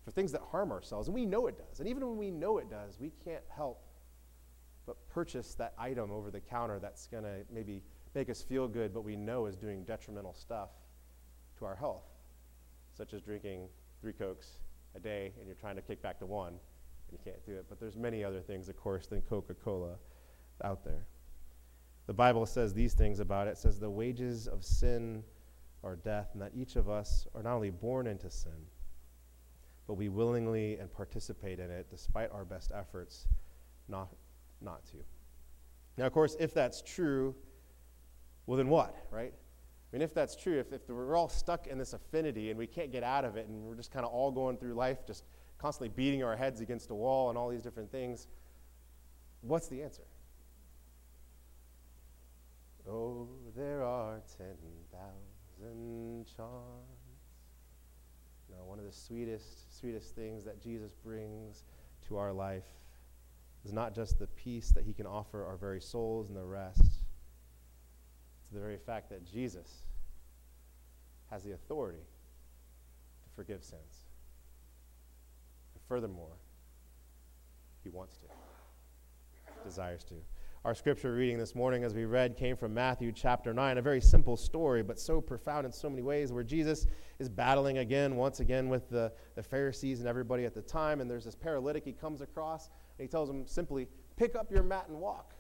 for 0.05 0.11
things 0.11 0.33
that 0.33 0.43
harm 0.51 0.73
ourselves. 0.73 1.09
And 1.09 1.15
we 1.15 1.25
know 1.25 1.47
it 1.47 1.57
does. 1.57 1.81
And 1.81 1.89
even 1.89 2.07
when 2.07 2.17
we 2.17 2.31
know 2.31 2.59
it 2.59 2.69
does, 2.69 2.99
we 3.01 3.13
can't 3.25 3.45
help 3.49 3.81
but 4.87 4.97
purchase 5.09 5.55
that 5.55 5.73
item 5.79 6.11
over 6.11 6.31
the 6.31 6.41
counter 6.41 6.79
that's 6.79 7.07
going 7.07 7.25
to 7.25 7.37
maybe 7.51 7.83
make 8.15 8.29
us 8.29 8.43
feel 8.43 8.69
good, 8.69 8.93
but 8.93 9.03
we 9.03 9.17
know 9.17 9.47
is 9.47 9.57
doing 9.57 9.83
detrimental 9.85 10.35
stuff 10.35 10.71
to 11.59 11.65
our 11.65 11.75
health, 11.75 12.05
such 12.97 13.15
as 13.15 13.23
drinking 13.23 13.69
three 14.01 14.13
Cokes 14.13 14.59
a 14.95 15.01
day 15.01 15.33
and 15.39 15.47
you're 15.47 15.57
trying 15.57 15.77
to 15.77 15.83
kick 15.83 16.03
back 16.03 16.19
to 16.19 16.27
one 16.27 16.49
and 16.49 16.59
you 17.13 17.19
can't 17.25 17.45
do 17.47 17.53
it. 17.53 17.67
But 17.69 17.81
there's 17.81 17.97
many 17.97 18.23
other 18.23 18.41
things, 18.41 18.69
of 18.69 18.77
course, 18.77 19.07
than 19.07 19.23
Coca 19.23 19.55
Cola 19.55 19.95
out 20.63 20.85
there. 20.85 21.07
The 22.07 22.13
Bible 22.13 22.47
says 22.47 22.75
these 22.75 22.95
things 22.95 23.21
about 23.21 23.49
it. 23.49 23.53
It 23.53 23.59
says 23.59 23.79
the 23.79 23.91
wages 23.91 24.47
of 24.47 24.65
sin 24.65 25.23
are 25.83 25.97
death, 25.97 26.31
and 26.33 26.43
that 26.43 26.53
each 26.55 26.77
of 26.77 26.89
us 26.89 27.27
are 27.35 27.43
not 27.43 27.55
only 27.55 27.71
born 27.71 28.07
into 28.07 28.31
sin, 28.31 28.67
but 29.87 29.95
we 29.95 30.09
willingly 30.09 30.79
and 30.79 30.93
participate 30.93 31.59
in 31.61 31.71
it 31.71 31.87
despite 31.91 32.31
our 32.33 32.45
best 32.45 32.73
efforts 32.75 33.27
not, 33.89 34.09
not 34.61 34.85
to. 34.87 34.97
Now, 35.97 36.07
of 36.07 36.13
course, 36.13 36.37
if 36.41 36.55
that's 36.55 36.83
true, 36.83 37.35
well, 38.47 38.57
then 38.57 38.69
what, 38.69 38.97
right? 39.11 39.33
I 39.33 39.97
mean, 39.97 40.03
if 40.03 40.13
that's 40.13 40.35
true, 40.35 40.59
if, 40.59 40.73
if 40.73 40.89
we're 40.89 41.17
all 41.17 41.29
stuck 41.29 41.67
in 41.67 41.79
this 41.79 41.93
affinity 41.93 42.51
and 42.51 42.59
we 42.59 42.67
can't 42.67 42.91
get 42.91 43.03
out 43.03 43.25
of 43.25 43.37
it 43.37 43.47
and 43.47 43.63
we're 43.63 43.77
just 43.77 43.93
kind 43.93 44.05
of 44.05 44.13
all 44.13 44.31
going 44.31 44.57
through 44.57 44.75
life 44.75 45.07
just 45.07 45.25
constantly 45.59 45.91
beating 45.95 46.25
our 46.25 46.37
heads 46.37 46.61
against 46.61 46.91
a 46.91 46.95
wall 46.95 47.29
and 47.29 47.39
all 47.39 47.49
these 47.49 47.63
different 47.63 47.93
things, 47.93 48.27
what's 49.43 49.69
the 49.69 49.83
answer? 49.83 50.03
Oh, 52.89 53.29
there 53.57 53.83
are 53.83 54.21
10,000 54.37 56.27
charms. 56.37 57.05
Know, 58.51 58.65
one 58.65 58.79
of 58.79 58.85
the 58.85 58.93
sweetest, 58.93 59.79
sweetest 59.79 60.15
things 60.15 60.45
that 60.45 60.63
Jesus 60.63 60.93
brings 60.93 61.65
to 62.09 62.17
our 62.17 62.33
life 62.33 62.65
is 63.65 63.73
not 63.73 63.95
just 63.95 64.19
the 64.19 64.27
peace 64.29 64.71
that 64.75 64.85
he 64.85 64.93
can 64.93 65.07
offer 65.07 65.45
our 65.45 65.57
very 65.57 65.81
souls 65.81 66.29
and 66.29 66.37
the 66.37 66.45
rest. 66.45 66.81
It's 66.81 68.53
the 68.53 68.61
very 68.61 68.77
fact 68.77 69.09
that 69.11 69.25
Jesus 69.25 69.85
has 71.31 71.43
the 71.43 71.53
authority 71.53 71.99
to 73.25 73.31
forgive 73.35 73.65
sins. 73.65 74.05
And 75.75 75.83
furthermore, 75.89 76.37
he 77.83 77.89
wants 77.89 78.19
to, 78.19 78.27
desires 79.65 80.05
to. 80.05 80.15
Our 80.65 80.75
scripture 80.75 81.13
reading 81.13 81.37
this 81.37 81.55
morning, 81.55 81.85
as 81.85 81.93
we 81.93 82.07
read, 82.07 82.39
came 82.39 82.57
from 82.57 82.73
Matthew 82.73 83.13
chapter 83.13 83.53
9, 83.53 83.77
a 83.77 83.83
very 83.83 84.01
simple 84.01 84.35
story, 84.35 84.83
but 84.83 84.99
so 84.99 85.21
profound 85.21 85.67
in 85.67 85.73
so 85.73 85.91
many 85.91 86.01
ways, 86.01 86.33
where 86.33 86.43
Jesus 86.43 86.87
is 87.19 87.29
battling 87.29 87.77
again, 87.77 88.17
once 88.17 88.41
again, 88.41 88.71
with 88.71 88.89
the, 88.89 89.13
the 89.35 89.43
Pharisees 89.43 89.99
and 90.01 90.09
everybody 90.09 90.47
at 90.47 90.55
the 90.55 90.63
time. 90.63 91.03
And 91.03 91.11
there's 91.11 91.27
this 91.27 91.35
paralytic 91.35 91.85
he 91.85 91.93
comes 91.93 92.23
across, 92.23 92.69
and 92.99 93.07
he 93.07 93.09
tells 93.09 93.29
him 93.29 93.47
simply, 93.47 93.89
Pick 94.17 94.37
up 94.37 94.51
your 94.51 94.63
mat 94.63 94.87
and 94.89 94.99
walk. 94.99 95.35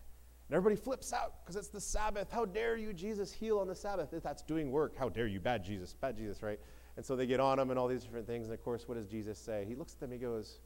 And 0.50 0.56
everybody 0.56 0.78
flips 0.78 1.14
out 1.14 1.36
because 1.42 1.56
it's 1.56 1.68
the 1.68 1.80
Sabbath. 1.80 2.30
How 2.30 2.44
dare 2.44 2.76
you, 2.76 2.92
Jesus, 2.92 3.32
heal 3.32 3.60
on 3.60 3.66
the 3.66 3.74
Sabbath? 3.74 4.12
If 4.12 4.22
that's 4.22 4.42
doing 4.42 4.70
work, 4.70 4.94
how 4.94 5.08
dare 5.08 5.26
you, 5.26 5.40
bad 5.40 5.64
Jesus, 5.64 5.94
bad 5.94 6.18
Jesus, 6.18 6.42
right? 6.42 6.60
And 6.98 7.06
so 7.06 7.16
they 7.16 7.24
get 7.24 7.40
on 7.40 7.58
him 7.58 7.70
and 7.70 7.78
all 7.78 7.88
these 7.88 8.04
different 8.04 8.26
things. 8.26 8.48
And 8.48 8.52
of 8.52 8.62
course, 8.62 8.86
what 8.86 8.98
does 8.98 9.06
Jesus 9.06 9.38
say? 9.38 9.64
He 9.66 9.74
looks 9.74 9.94
at 9.94 10.00
them, 10.00 10.12
he 10.12 10.18
goes, 10.18 10.58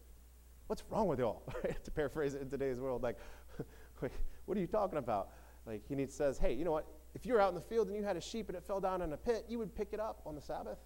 What's 0.67 0.83
wrong 0.91 1.07
with 1.07 1.19
y'all? 1.19 1.45
to 1.85 1.91
paraphrase 1.93 2.35
it 2.35 2.43
in 2.43 2.51
today's 2.51 2.79
world, 2.79 3.03
like, 3.03 3.17
what 4.47 4.57
are 4.57 4.61
you 4.61 4.67
talking 4.67 4.99
about? 4.99 5.31
Like, 5.67 5.83
he 5.87 6.07
says, 6.07 6.39
hey, 6.39 6.55
you 6.55 6.65
know 6.65 6.73
what? 6.73 6.87
If 7.15 7.27
you 7.27 7.35
were 7.35 7.41
out 7.41 7.51
in 7.51 7.55
the 7.55 7.61
field 7.61 7.89
and 7.89 7.97
you 7.97 8.03
had 8.03 8.17
a 8.17 8.21
sheep 8.21 8.49
and 8.49 8.57
it 8.57 8.65
fell 8.65 8.81
down 8.81 9.03
in 9.03 9.13
a 9.13 9.17
pit, 9.17 9.45
you 9.49 9.59
would 9.59 9.75
pick 9.75 9.89
it 9.93 10.01
up 10.01 10.21
on 10.25 10.35
the 10.35 10.41
Sabbath. 10.41 10.79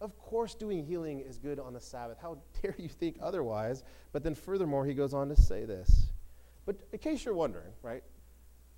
Of 0.00 0.16
course, 0.18 0.54
doing 0.54 0.84
healing 0.84 1.20
is 1.20 1.38
good 1.38 1.58
on 1.58 1.72
the 1.72 1.80
Sabbath. 1.80 2.18
How 2.20 2.38
dare 2.62 2.74
you 2.78 2.88
think 2.88 3.16
otherwise? 3.20 3.82
But 4.12 4.22
then, 4.22 4.34
furthermore, 4.34 4.86
he 4.86 4.94
goes 4.94 5.14
on 5.14 5.28
to 5.28 5.36
say 5.36 5.64
this. 5.64 6.08
But 6.66 6.76
in 6.92 6.98
case 6.98 7.24
you're 7.24 7.34
wondering, 7.34 7.72
right? 7.82 8.04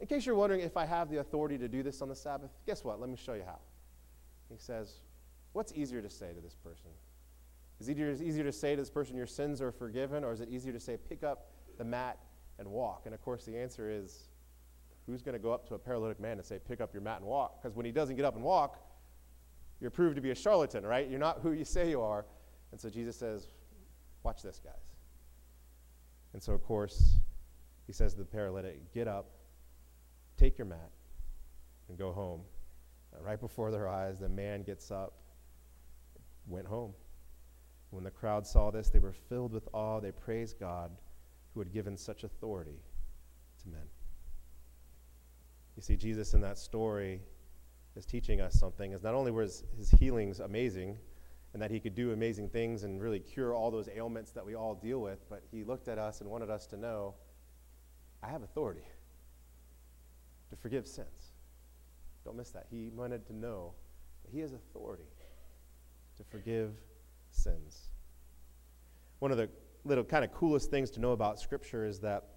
In 0.01 0.07
case 0.07 0.25
you're 0.25 0.35
wondering 0.35 0.63
if 0.63 0.77
I 0.77 0.87
have 0.87 1.11
the 1.11 1.19
authority 1.19 1.59
to 1.59 1.69
do 1.69 1.83
this 1.83 2.01
on 2.01 2.09
the 2.09 2.15
Sabbath, 2.15 2.51
guess 2.67 2.85
what? 2.85 3.01
Let 3.01 3.11
me 3.11 3.17
show 3.17 3.35
you 3.35 3.43
how. 3.45 3.59
He 4.49 4.57
says, 4.57 5.01
What's 5.53 5.73
easier 5.75 6.01
to 6.01 6.09
say 6.09 6.33
to 6.33 6.41
this 6.41 6.55
person? 6.55 6.91
Is 7.81 7.89
it 7.89 7.93
easier, 7.93 8.13
easier 8.13 8.45
to 8.45 8.53
say 8.53 8.77
to 8.77 8.83
this 8.83 8.91
person, 8.91 9.17
Your 9.17 9.27
sins 9.27 9.61
are 9.61 9.73
forgiven? 9.73 10.25
Or 10.25 10.33
is 10.33 10.41
it 10.41 10.49
easier 10.49 10.73
to 10.73 10.81
say, 10.81 10.97
Pick 10.97 11.23
up 11.23 11.51
the 11.77 11.85
mat 11.85 12.19
and 12.61 12.71
walk? 12.71 13.03
And 13.07 13.15
of 13.15 13.21
course, 13.21 13.45
the 13.45 13.57
answer 13.57 13.91
is 13.91 14.29
who's 15.07 15.23
going 15.23 15.33
to 15.33 15.41
go 15.41 15.53
up 15.53 15.67
to 15.69 15.75
a 15.75 15.79
paralytic 15.79 16.21
man 16.21 16.39
and 16.39 16.45
say, 16.47 16.59
pick 16.59 16.81
up 16.81 16.95
your 16.95 17.03
mat 17.03 17.19
and 17.19 17.27
walk? 17.27 17.61
Because 17.61 17.75
when 17.75 17.85
he 17.85 17.91
doesn't 17.91 18.15
get 18.15 18.25
up 18.25 18.37
and 18.37 18.45
walk, 18.45 18.79
you're 19.81 19.91
proved 19.91 20.15
to 20.17 20.23
be 20.23 20.31
a 20.31 20.35
charlatan, 20.35 20.85
right? 20.87 21.09
You're 21.09 21.19
not 21.19 21.41
who 21.43 21.53
you 21.53 21.65
say 21.65 21.91
you 21.91 22.01
are. 22.01 22.27
And 22.71 22.81
so 22.81 22.89
Jesus 22.89 23.17
says, 23.17 23.49
watch 24.23 24.43
this, 24.43 24.61
guys. 24.63 24.75
And 26.33 26.43
so, 26.43 26.53
of 26.53 26.63
course, 26.63 27.17
he 27.87 27.93
says 27.93 28.13
to 28.13 28.21
the 28.21 28.25
paralytic, 28.25 28.93
get 28.93 29.09
up, 29.09 29.31
take 30.37 30.59
your 30.59 30.67
mat, 30.67 30.91
and 31.89 31.99
go 31.99 32.13
home. 32.13 32.43
And 33.17 33.25
right 33.25 33.41
before 33.41 33.73
their 33.73 33.89
eyes, 33.89 34.21
the 34.21 34.29
man 34.29 34.63
gets 34.63 34.91
up, 34.93 35.15
went 36.47 36.67
home. 36.67 36.93
When 37.91 38.05
the 38.05 38.11
crowd 38.11 38.47
saw 38.47 38.71
this, 38.71 38.91
they 38.91 39.01
were 39.01 39.15
filled 39.29 39.53
with 39.53 39.67
awe. 39.73 39.99
They 39.99 40.13
praised 40.13 40.61
God 40.61 40.93
who 41.55 41.61
had 41.61 41.73
given 41.73 41.97
such 41.97 42.25
authority 42.25 42.81
to 43.63 43.69
men. 43.69 43.89
You 45.77 45.83
see, 45.83 45.97
Jesus 45.97 46.35
in 46.35 46.41
that 46.43 46.59
story 46.59 47.21
is 47.97 48.05
teaching 48.05 48.41
us 48.41 48.55
something. 48.55 48.93
Is 48.93 49.03
not 49.03 49.15
only 49.15 49.31
was 49.31 49.65
his 49.77 49.91
healings 49.91 50.41
amazing, 50.41 50.99
and 51.53 51.63
that 51.63 51.71
he 51.71 51.81
could 51.81 51.95
do 51.95 52.13
amazing 52.13 52.49
things 52.49 52.85
and 52.85 53.01
really 53.03 53.19
cure 53.19 53.55
all 53.55 53.71
those 53.71 53.89
ailments 53.89 54.31
that 54.33 54.45
we 54.45 54.55
all 54.55 54.75
deal 54.75 55.01
with, 55.01 55.29
but 55.29 55.43
he 55.51 55.65
looked 55.65 55.89
at 55.89 55.99
us 55.99 56.21
and 56.21 56.31
wanted 56.31 56.51
us 56.51 56.67
to 56.67 56.77
know, 56.77 57.15
I 58.23 58.29
have 58.29 58.43
authority 58.43 58.85
to 60.51 60.57
forgive 60.57 60.87
sins. 60.87 61.33
Don't 62.25 62.37
miss 62.37 62.51
that. 62.51 62.67
He 62.71 62.91
wanted 62.95 63.27
to 63.27 63.33
know 63.33 63.73
that 64.25 64.33
he 64.33 64.41
has 64.41 64.53
authority 64.53 65.09
to 66.19 66.25
forgive 66.25 66.73
sins. 67.31 67.89
One 69.19 69.33
of 69.33 69.39
the 69.39 69.49
little 69.85 70.05
kind 70.05 70.25
of 70.25 70.33
coolest 70.33 70.71
things 70.71 70.91
to 70.93 71.01
know 71.01 71.13
about 71.13 71.41
Scripture 71.41 71.87
is 71.87 72.01
that 72.01 72.29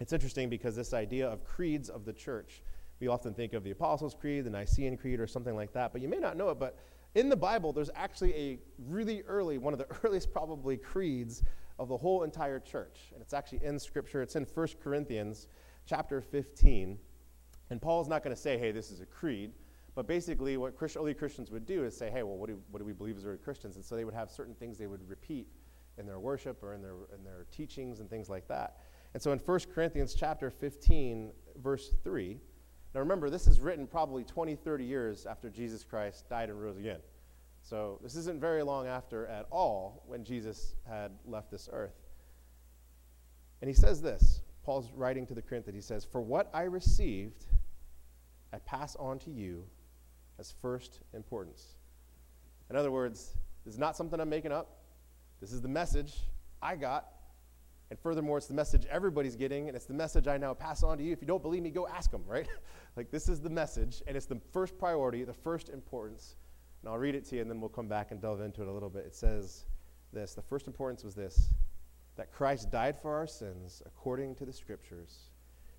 it's 0.00 0.12
interesting 0.12 0.48
because 0.48 0.76
this 0.76 0.92
idea 0.92 1.28
of 1.28 1.44
creeds 1.44 1.88
of 1.88 2.04
the 2.04 2.12
church, 2.12 2.62
we 3.00 3.08
often 3.08 3.34
think 3.34 3.52
of 3.52 3.64
the 3.64 3.70
Apostles' 3.70 4.14
Creed, 4.14 4.44
the 4.44 4.50
Nicene 4.50 4.96
Creed, 4.96 5.20
or 5.20 5.26
something 5.26 5.54
like 5.54 5.72
that, 5.72 5.92
but 5.92 6.02
you 6.02 6.08
may 6.08 6.18
not 6.18 6.36
know 6.36 6.50
it, 6.50 6.58
but 6.58 6.78
in 7.14 7.28
the 7.28 7.36
Bible, 7.36 7.72
there's 7.72 7.90
actually 7.94 8.34
a 8.34 8.58
really 8.88 9.22
early, 9.22 9.58
one 9.58 9.72
of 9.72 9.78
the 9.78 9.86
earliest 10.04 10.32
probably 10.32 10.76
creeds 10.76 11.42
of 11.78 11.88
the 11.88 11.96
whole 11.96 12.22
entire 12.22 12.58
church. 12.58 13.10
And 13.12 13.22
it's 13.22 13.32
actually 13.32 13.64
in 13.64 13.78
Scripture. 13.78 14.22
It's 14.22 14.36
in 14.36 14.44
1 14.44 14.68
Corinthians 14.82 15.48
chapter 15.86 16.20
15. 16.20 16.98
And 17.70 17.82
Paul's 17.82 18.08
not 18.08 18.22
going 18.22 18.34
to 18.34 18.40
say, 18.40 18.58
hey, 18.58 18.72
this 18.72 18.90
is 18.90 19.00
a 19.00 19.06
creed. 19.06 19.52
But 19.94 20.08
basically, 20.08 20.56
what 20.56 20.74
early 20.96 21.14
Christians 21.14 21.52
would 21.52 21.66
do 21.66 21.84
is 21.84 21.96
say, 21.96 22.10
hey, 22.10 22.24
well, 22.24 22.36
what 22.36 22.48
do, 22.48 22.60
what 22.70 22.80
do 22.80 22.84
we 22.84 22.92
believe 22.92 23.16
as 23.16 23.24
early 23.24 23.38
Christians? 23.38 23.76
And 23.76 23.84
so 23.84 23.94
they 23.94 24.04
would 24.04 24.14
have 24.14 24.30
certain 24.30 24.54
things 24.54 24.76
they 24.76 24.88
would 24.88 25.08
repeat 25.08 25.46
in 25.98 26.06
their 26.06 26.18
worship 26.18 26.62
or 26.62 26.74
in 26.74 26.82
their, 26.82 26.94
in 27.16 27.24
their 27.24 27.46
teachings 27.50 28.00
and 28.00 28.10
things 28.10 28.28
like 28.28 28.48
that. 28.48 28.78
And 29.14 29.22
so 29.22 29.32
in 29.32 29.38
1 29.38 29.60
Corinthians 29.74 30.14
chapter 30.14 30.50
15, 30.50 31.30
verse 31.62 31.94
3, 32.02 32.38
now 32.94 33.00
remember, 33.00 33.30
this 33.30 33.46
is 33.46 33.60
written 33.60 33.86
probably 33.86 34.24
20, 34.24 34.54
30 34.56 34.84
years 34.84 35.26
after 35.26 35.50
Jesus 35.50 35.84
Christ 35.84 36.28
died 36.28 36.48
and 36.48 36.60
rose 36.60 36.76
again. 36.76 37.00
So 37.62 37.98
this 38.02 38.14
isn't 38.14 38.40
very 38.40 38.62
long 38.62 38.86
after 38.86 39.26
at 39.26 39.46
all 39.50 40.04
when 40.06 40.24
Jesus 40.24 40.74
had 40.88 41.12
left 41.26 41.50
this 41.50 41.68
earth. 41.72 41.96
And 43.60 43.68
he 43.68 43.74
says 43.74 44.02
this 44.02 44.42
Paul's 44.64 44.92
writing 44.94 45.26
to 45.26 45.34
the 45.34 45.42
Corinthians, 45.42 45.74
he 45.76 45.86
says, 45.86 46.04
For 46.04 46.20
what 46.20 46.50
I 46.52 46.62
received, 46.62 47.46
I 48.52 48.58
pass 48.58 48.94
on 48.96 49.18
to 49.20 49.30
you 49.30 49.64
as 50.38 50.54
first 50.62 51.00
importance. 51.14 51.76
In 52.70 52.76
other 52.76 52.90
words, 52.90 53.36
this 53.64 53.74
is 53.74 53.80
not 53.80 53.96
something 53.96 54.20
I'm 54.20 54.28
making 54.28 54.52
up. 54.52 54.83
This 55.40 55.52
is 55.52 55.60
the 55.60 55.68
message 55.68 56.14
I 56.62 56.76
got. 56.76 57.06
And 57.90 57.98
furthermore, 57.98 58.38
it's 58.38 58.46
the 58.46 58.54
message 58.54 58.86
everybody's 58.86 59.36
getting, 59.36 59.68
and 59.68 59.76
it's 59.76 59.84
the 59.84 59.94
message 59.94 60.26
I 60.26 60.38
now 60.38 60.54
pass 60.54 60.82
on 60.82 60.98
to 60.98 61.04
you. 61.04 61.12
If 61.12 61.20
you 61.20 61.26
don't 61.26 61.42
believe 61.42 61.62
me, 61.62 61.70
go 61.70 61.86
ask 61.86 62.10
them, 62.10 62.24
right? 62.26 62.48
like, 62.96 63.10
this 63.10 63.28
is 63.28 63.40
the 63.40 63.50
message, 63.50 64.02
and 64.06 64.16
it's 64.16 64.26
the 64.26 64.40
first 64.52 64.78
priority, 64.78 65.22
the 65.24 65.34
first 65.34 65.68
importance. 65.68 66.36
And 66.82 66.90
I'll 66.90 66.98
read 66.98 67.14
it 67.14 67.24
to 67.26 67.36
you, 67.36 67.42
and 67.42 67.50
then 67.50 67.60
we'll 67.60 67.68
come 67.68 67.88
back 67.88 68.10
and 68.10 68.20
delve 68.20 68.40
into 68.40 68.62
it 68.62 68.68
a 68.68 68.72
little 68.72 68.88
bit. 68.88 69.04
It 69.04 69.14
says 69.14 69.66
this 70.12 70.34
The 70.34 70.42
first 70.42 70.66
importance 70.66 71.04
was 71.04 71.14
this 71.14 71.50
that 72.16 72.32
Christ 72.32 72.70
died 72.70 72.96
for 72.96 73.14
our 73.14 73.26
sins 73.26 73.82
according 73.86 74.36
to 74.36 74.44
the 74.44 74.52
Scriptures, 74.52 75.30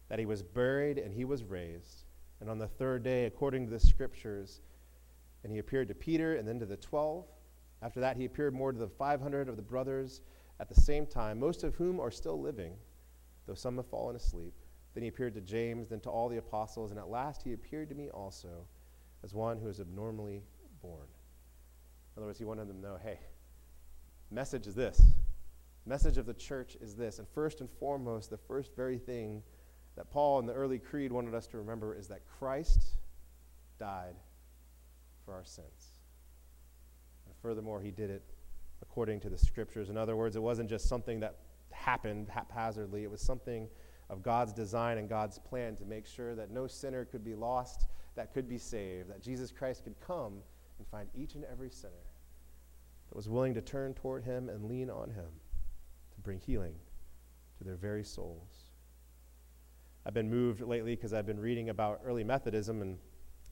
that 0.10 0.20
he 0.20 0.26
was 0.26 0.44
buried 0.44 0.98
and 0.98 1.14
he 1.14 1.24
was 1.24 1.44
raised. 1.44 2.04
And 2.42 2.50
on 2.50 2.58
the 2.58 2.68
third 2.68 3.04
day, 3.04 3.26
according 3.26 3.66
to 3.66 3.72
the 3.72 3.80
Scriptures, 3.80 4.62
and 5.44 5.52
he 5.52 5.60
appeared 5.60 5.88
to 5.88 5.96
Peter 5.96 6.36
and 6.36 6.48
then 6.48 6.60
to 6.60 6.66
the 6.66 6.78
twelve. 6.78 7.26
After 7.86 8.00
that, 8.00 8.18
he 8.18 8.26
appeared 8.26 8.56
more 8.56 8.72
to 8.72 8.80
the 8.80 8.88
500 8.88 9.48
of 9.48 9.58
the 9.58 9.62
brothers 9.62 10.22
at 10.60 10.68
the 10.68 10.82
same 10.82 11.06
time, 11.06 11.40
most 11.40 11.64
of 11.64 11.76
whom 11.76 12.00
are 12.00 12.10
still 12.10 12.42
living, 12.42 12.74
though 13.46 13.54
some 13.54 13.76
have 13.76 13.86
fallen 13.86 14.16
asleep. 14.16 14.56
Then 14.96 15.04
he 15.04 15.10
appeared 15.10 15.36
to 15.36 15.42
James, 15.42 15.90
then 15.90 16.00
to 16.00 16.10
all 16.10 16.28
the 16.28 16.38
apostles, 16.38 16.90
and 16.90 17.00
at 17.00 17.10
last 17.10 17.44
he 17.44 17.54
appeared 17.54 17.90
to 17.90 17.96
me 17.96 18.10
also 18.10 18.66
as 19.24 19.36
one 19.36 19.60
who 19.60 19.68
is 19.68 19.80
abnormally 19.80 20.42
born. 20.82 21.06
In 22.16 22.22
other 22.22 22.26
words, 22.26 22.40
he 22.40 22.46
wanted 22.46 22.68
them 22.70 22.78
to 22.78 22.88
know 22.88 22.98
hey, 23.04 23.20
message 24.32 24.66
is 24.66 24.74
this. 24.74 25.00
Message 25.86 26.18
of 26.18 26.26
the 26.26 26.34
church 26.34 26.76
is 26.82 26.96
this. 26.96 27.20
And 27.20 27.28
first 27.36 27.62
and 27.62 27.70
foremost, 27.70 28.32
the 28.32 28.38
first 28.38 28.76
very 28.76 28.98
thing 28.98 29.44
that 29.96 30.10
Paul 30.10 30.40
in 30.40 30.48
the 30.48 30.54
early 30.54 30.80
creed 30.80 31.12
wanted 31.12 31.36
us 31.36 31.46
to 31.48 31.58
remember 31.58 31.94
is 31.94 32.08
that 32.08 32.22
Christ 32.40 32.98
died 33.78 34.16
for 35.24 35.36
our 35.36 35.46
sins. 35.46 35.95
Furthermore, 37.46 37.80
he 37.80 37.92
did 37.92 38.10
it 38.10 38.24
according 38.82 39.20
to 39.20 39.30
the 39.30 39.38
scriptures. 39.38 39.92
In 39.92 39.98
other 39.98 40.16
words, 40.16 40.36
it 40.36 40.42
wasn't 40.42 40.68
just 40.68 40.90
something 40.90 41.20
that 41.20 41.36
happened 41.70 42.28
haphazardly, 42.28 43.04
it 43.04 43.12
was 43.12 43.22
something 43.22 43.70
of 44.10 44.24
God's 44.24 44.52
design 44.52 44.98
and 44.98 45.08
God's 45.08 45.38
plan 45.38 45.76
to 45.76 45.86
make 45.86 46.08
sure 46.08 46.34
that 46.34 46.50
no 46.50 46.66
sinner 46.66 47.06
could 47.06 47.24
be 47.24 47.36
lost, 47.36 47.86
that 48.16 48.34
could 48.34 48.50
be 48.50 48.58
saved, 48.58 49.12
that 49.12 49.22
Jesus 49.22 49.52
Christ 49.52 49.84
could 49.84 49.94
come 50.00 50.40
and 50.80 50.88
find 50.88 51.08
each 51.14 51.36
and 51.36 51.46
every 51.46 51.70
sinner 51.70 51.94
that 53.10 53.16
was 53.16 53.30
willing 53.30 53.54
to 53.54 53.62
turn 53.62 53.94
toward 53.94 54.24
him 54.24 54.50
and 54.50 54.66
lean 54.66 54.90
on 54.90 55.12
him 55.12 55.30
to 56.16 56.22
bring 56.22 56.40
healing 56.40 56.74
to 57.60 57.64
their 57.64 57.76
very 57.76 58.04
souls. 58.04 58.72
I've 60.04 60.16
been 60.16 60.32
moved 60.32 60.62
lately 60.62 60.96
because 60.96 61.14
I've 61.14 61.28
been 61.28 61.40
reading 61.40 61.70
about 61.70 62.02
early 62.04 62.24
Methodism, 62.24 62.82
and 62.82 62.98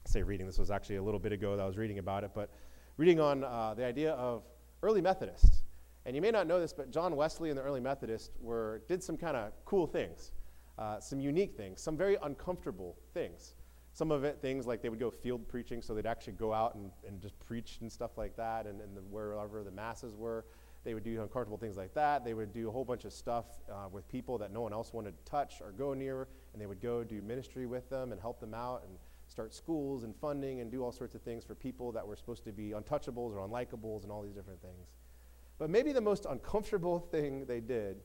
I 0.03 0.09
say 0.09 0.23
reading, 0.23 0.47
this 0.47 0.57
was 0.57 0.71
actually 0.71 0.95
a 0.95 1.03
little 1.03 1.19
bit 1.19 1.31
ago 1.31 1.55
that 1.55 1.61
I 1.61 1.67
was 1.67 1.77
reading 1.77 1.99
about 1.99 2.23
it, 2.23 2.31
but 2.33 2.49
reading 2.97 3.19
on 3.19 3.43
uh, 3.43 3.73
the 3.75 3.83
idea 3.83 4.13
of 4.13 4.43
early 4.83 5.01
Methodists. 5.01 5.63
And 6.05 6.15
you 6.15 6.21
may 6.21 6.29
not 6.29 6.45
know 6.45 6.59
this, 6.59 6.73
but 6.73 6.91
John 6.91 7.15
Wesley 7.15 7.49
and 7.49 7.57
the 7.57 7.63
early 7.63 7.79
Methodists 7.79 8.29
were, 8.39 8.83
did 8.87 9.01
some 9.01 9.17
kind 9.17 9.35
of 9.35 9.51
cool 9.65 9.87
things, 9.87 10.31
uh, 10.77 10.99
some 10.99 11.19
unique 11.19 11.55
things, 11.55 11.81
some 11.81 11.97
very 11.97 12.17
uncomfortable 12.21 12.97
things. 13.13 13.55
Some 13.93 14.11
of 14.11 14.23
it, 14.23 14.41
things 14.41 14.67
like 14.67 14.81
they 14.81 14.89
would 14.89 14.99
go 14.99 15.09
field 15.09 15.47
preaching, 15.47 15.81
so 15.81 15.93
they'd 15.93 16.05
actually 16.05 16.33
go 16.33 16.53
out 16.53 16.75
and, 16.75 16.91
and 17.07 17.21
just 17.21 17.39
preach 17.39 17.77
and 17.81 17.91
stuff 17.91 18.11
like 18.17 18.35
that, 18.37 18.65
and, 18.65 18.81
and 18.81 18.97
the, 18.97 19.01
wherever 19.01 19.63
the 19.63 19.71
masses 19.71 20.15
were. 20.15 20.45
They 20.83 20.93
would 20.93 21.03
do 21.03 21.21
uncomfortable 21.21 21.57
things 21.57 21.77
like 21.77 21.93
that. 21.93 22.25
They 22.25 22.33
would 22.33 22.53
do 22.53 22.67
a 22.67 22.71
whole 22.71 22.85
bunch 22.85 23.05
of 23.05 23.13
stuff 23.13 23.45
uh, 23.71 23.87
with 23.91 24.07
people 24.07 24.37
that 24.39 24.51
no 24.51 24.61
one 24.61 24.73
else 24.73 24.93
wanted 24.93 25.17
to 25.17 25.31
touch 25.31 25.61
or 25.61 25.71
go 25.71 25.93
near, 25.93 26.27
and 26.53 26.61
they 26.61 26.65
would 26.65 26.81
go 26.81 27.03
do 27.03 27.21
ministry 27.21 27.65
with 27.65 27.89
them 27.89 28.11
and 28.11 28.19
help 28.19 28.39
them 28.39 28.53
out 28.53 28.83
and 28.87 28.97
start 29.33 29.53
schools 29.53 30.03
and 30.03 30.15
funding 30.15 30.61
and 30.61 30.71
do 30.71 30.83
all 30.83 30.91
sorts 30.91 31.15
of 31.15 31.21
things 31.23 31.43
for 31.43 31.55
people 31.55 31.91
that 31.91 32.07
were 32.07 32.15
supposed 32.15 32.45
to 32.45 32.51
be 32.51 32.69
untouchables 32.69 33.35
or 33.35 33.47
unlikables 33.47 34.03
and 34.03 34.11
all 34.11 34.21
these 34.21 34.35
different 34.35 34.61
things. 34.61 34.93
But 35.57 35.69
maybe 35.69 35.91
the 35.91 36.01
most 36.01 36.25
uncomfortable 36.29 36.99
thing 36.99 37.45
they 37.45 37.59
did 37.59 37.97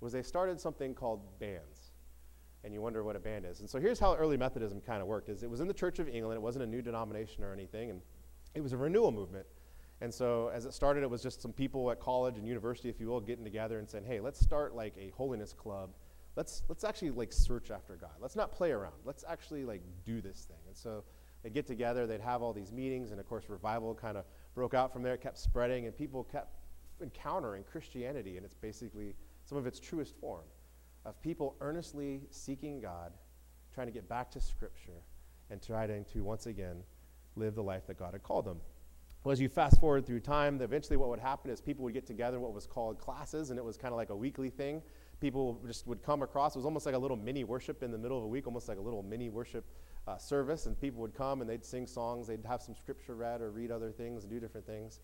was 0.00 0.12
they 0.12 0.22
started 0.22 0.60
something 0.60 0.94
called 0.94 1.20
bands. 1.40 1.90
And 2.64 2.72
you 2.72 2.80
wonder 2.80 3.02
what 3.02 3.16
a 3.16 3.20
band 3.20 3.44
is. 3.44 3.60
And 3.60 3.68
so 3.68 3.78
here's 3.78 3.98
how 3.98 4.14
early 4.14 4.36
Methodism 4.36 4.80
kind 4.80 5.02
of 5.02 5.08
worked 5.08 5.28
is 5.28 5.42
it 5.42 5.50
was 5.50 5.60
in 5.60 5.68
the 5.68 5.74
Church 5.74 5.98
of 5.98 6.08
England. 6.08 6.36
It 6.36 6.42
wasn't 6.42 6.64
a 6.64 6.66
new 6.66 6.82
denomination 6.82 7.44
or 7.44 7.52
anything, 7.52 7.90
and 7.90 8.00
it 8.54 8.60
was 8.60 8.72
a 8.72 8.76
renewal 8.76 9.12
movement. 9.12 9.46
And 10.00 10.12
so 10.12 10.50
as 10.54 10.64
it 10.64 10.74
started, 10.74 11.02
it 11.02 11.10
was 11.10 11.22
just 11.22 11.42
some 11.42 11.52
people 11.52 11.90
at 11.90 11.98
college 12.00 12.36
and 12.36 12.46
university, 12.46 12.88
if 12.88 13.00
you 13.00 13.08
will, 13.08 13.20
getting 13.20 13.44
together 13.44 13.78
and 13.78 13.88
saying, 13.88 14.04
hey, 14.04 14.20
let's 14.20 14.38
start 14.38 14.74
like 14.74 14.94
a 14.96 15.10
holiness 15.10 15.52
club. 15.52 15.90
Let's, 16.38 16.62
let's 16.68 16.84
actually 16.84 17.10
like 17.10 17.32
search 17.32 17.72
after 17.72 17.96
God. 17.96 18.12
Let's 18.20 18.36
not 18.36 18.52
play 18.52 18.70
around. 18.70 18.94
Let's 19.04 19.24
actually 19.28 19.64
like 19.64 19.82
do 20.06 20.20
this 20.20 20.44
thing. 20.44 20.60
And 20.68 20.76
so 20.76 21.02
they'd 21.42 21.52
get 21.52 21.66
together, 21.66 22.06
they'd 22.06 22.20
have 22.20 22.42
all 22.42 22.52
these 22.52 22.70
meetings, 22.70 23.10
and 23.10 23.18
of 23.18 23.28
course 23.28 23.46
revival 23.48 23.92
kind 23.92 24.16
of 24.16 24.24
broke 24.54 24.72
out 24.72 24.92
from 24.92 25.02
there. 25.02 25.14
It 25.14 25.20
kept 25.20 25.36
spreading, 25.36 25.86
and 25.86 25.96
people 25.98 26.22
kept 26.22 26.52
encountering 27.02 27.64
Christianity 27.64 28.36
and 28.36 28.46
its 28.46 28.54
basically 28.54 29.16
some 29.46 29.58
of 29.58 29.66
its 29.66 29.80
truest 29.80 30.14
form 30.20 30.44
of 31.04 31.20
people 31.22 31.56
earnestly 31.60 32.20
seeking 32.30 32.80
God, 32.80 33.14
trying 33.74 33.88
to 33.88 33.92
get 33.92 34.08
back 34.08 34.30
to 34.30 34.40
Scripture, 34.40 35.02
and 35.50 35.60
trying 35.60 36.04
to 36.12 36.22
once 36.22 36.46
again 36.46 36.84
live 37.34 37.56
the 37.56 37.64
life 37.64 37.88
that 37.88 37.98
God 37.98 38.12
had 38.12 38.22
called 38.22 38.44
them. 38.44 38.60
Well, 39.24 39.32
as 39.32 39.40
you 39.40 39.48
fast 39.48 39.80
forward 39.80 40.06
through 40.06 40.20
time, 40.20 40.60
eventually 40.62 40.96
what 40.96 41.08
would 41.08 41.18
happen 41.18 41.50
is 41.50 41.60
people 41.60 41.82
would 41.84 41.94
get 41.94 42.06
together 42.06 42.36
in 42.36 42.42
what 42.44 42.54
was 42.54 42.68
called 42.68 43.00
classes, 43.00 43.50
and 43.50 43.58
it 43.58 43.64
was 43.64 43.76
kind 43.76 43.92
of 43.92 43.96
like 43.96 44.10
a 44.10 44.16
weekly 44.16 44.50
thing. 44.50 44.80
People 45.20 45.60
just 45.66 45.86
would 45.86 46.02
come 46.02 46.22
across. 46.22 46.54
It 46.54 46.58
was 46.58 46.64
almost 46.64 46.86
like 46.86 46.94
a 46.94 46.98
little 46.98 47.16
mini 47.16 47.44
worship 47.44 47.82
in 47.82 47.90
the 47.90 47.98
middle 47.98 48.18
of 48.18 48.24
a 48.24 48.28
week, 48.28 48.46
almost 48.46 48.68
like 48.68 48.78
a 48.78 48.80
little 48.80 49.02
mini 49.02 49.28
worship 49.28 49.64
uh, 50.06 50.16
service, 50.16 50.66
and 50.66 50.80
people 50.80 51.00
would 51.00 51.14
come 51.14 51.40
and 51.40 51.50
they'd 51.50 51.64
sing 51.64 51.86
songs, 51.86 52.26
they'd 52.26 52.44
have 52.46 52.62
some 52.62 52.74
scripture 52.74 53.14
read 53.14 53.40
or 53.40 53.50
read 53.50 53.70
other 53.70 53.90
things 53.90 54.22
and 54.22 54.32
do 54.32 54.40
different 54.40 54.66
things. 54.66 55.00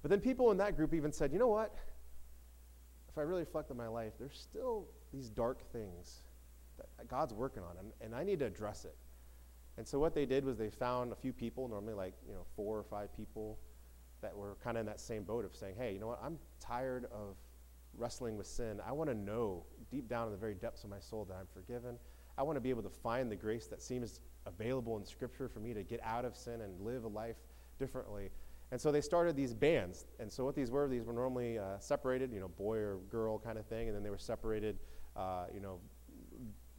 But 0.00 0.10
then 0.10 0.20
people 0.20 0.50
in 0.50 0.56
that 0.56 0.76
group 0.76 0.94
even 0.94 1.12
said, 1.12 1.32
you 1.32 1.38
know 1.38 1.48
what? 1.48 1.74
If 3.08 3.18
I 3.18 3.22
really 3.22 3.42
reflect 3.42 3.70
on 3.70 3.76
my 3.76 3.88
life, 3.88 4.14
there's 4.18 4.38
still 4.38 4.86
these 5.12 5.28
dark 5.28 5.70
things 5.72 6.22
that 6.78 7.08
God's 7.08 7.34
working 7.34 7.62
on, 7.62 7.76
and, 7.78 7.92
and 8.00 8.14
I 8.14 8.24
need 8.24 8.38
to 8.40 8.46
address 8.46 8.84
it. 8.84 8.96
And 9.76 9.86
so 9.86 9.98
what 9.98 10.14
they 10.14 10.26
did 10.26 10.44
was 10.44 10.58
they 10.58 10.70
found 10.70 11.12
a 11.12 11.14
few 11.14 11.32
people, 11.32 11.68
normally 11.68 11.94
like 11.94 12.14
you 12.26 12.34
know 12.34 12.44
four 12.56 12.78
or 12.78 12.82
five 12.82 13.14
people, 13.16 13.58
that 14.20 14.36
were 14.36 14.56
kind 14.62 14.76
of 14.76 14.80
in 14.82 14.86
that 14.86 15.00
same 15.00 15.24
boat 15.24 15.44
of 15.44 15.54
saying, 15.54 15.74
"Hey, 15.78 15.92
you 15.92 16.00
know 16.00 16.08
what? 16.08 16.20
I'm 16.22 16.38
tired 16.60 17.06
of 17.06 17.36
wrestling 17.96 18.36
with 18.36 18.46
sin. 18.46 18.80
I 18.86 18.92
want 18.92 19.10
to 19.10 19.14
know 19.14 19.64
deep 19.90 20.08
down 20.08 20.26
in 20.26 20.32
the 20.32 20.38
very 20.38 20.54
depths 20.54 20.84
of 20.84 20.90
my 20.90 21.00
soul 21.00 21.24
that 21.26 21.34
I'm 21.34 21.46
forgiven. 21.52 21.96
I 22.38 22.42
want 22.42 22.56
to 22.56 22.60
be 22.60 22.70
able 22.70 22.82
to 22.82 22.90
find 22.90 23.30
the 23.30 23.36
grace 23.36 23.66
that 23.66 23.82
seems 23.82 24.20
available 24.46 24.96
in 24.96 25.04
Scripture 25.04 25.48
for 25.48 25.60
me 25.60 25.74
to 25.74 25.82
get 25.82 26.00
out 26.02 26.24
of 26.24 26.36
sin 26.36 26.62
and 26.62 26.80
live 26.80 27.04
a 27.04 27.08
life 27.08 27.36
differently." 27.78 28.30
And 28.72 28.80
so 28.80 28.90
they 28.90 29.02
started 29.02 29.36
these 29.36 29.52
bands. 29.52 30.06
And 30.18 30.32
so 30.32 30.46
what 30.46 30.54
these 30.54 30.70
were, 30.70 30.88
these 30.88 31.04
were 31.04 31.12
normally 31.12 31.58
uh, 31.58 31.78
separated, 31.78 32.32
you 32.32 32.40
know, 32.40 32.48
boy 32.48 32.78
or 32.78 32.96
girl 33.10 33.38
kind 33.38 33.58
of 33.58 33.66
thing, 33.66 33.88
and 33.88 33.94
then 33.94 34.02
they 34.02 34.08
were 34.08 34.16
separated, 34.16 34.78
uh, 35.14 35.44
you 35.52 35.60
know, 35.60 35.78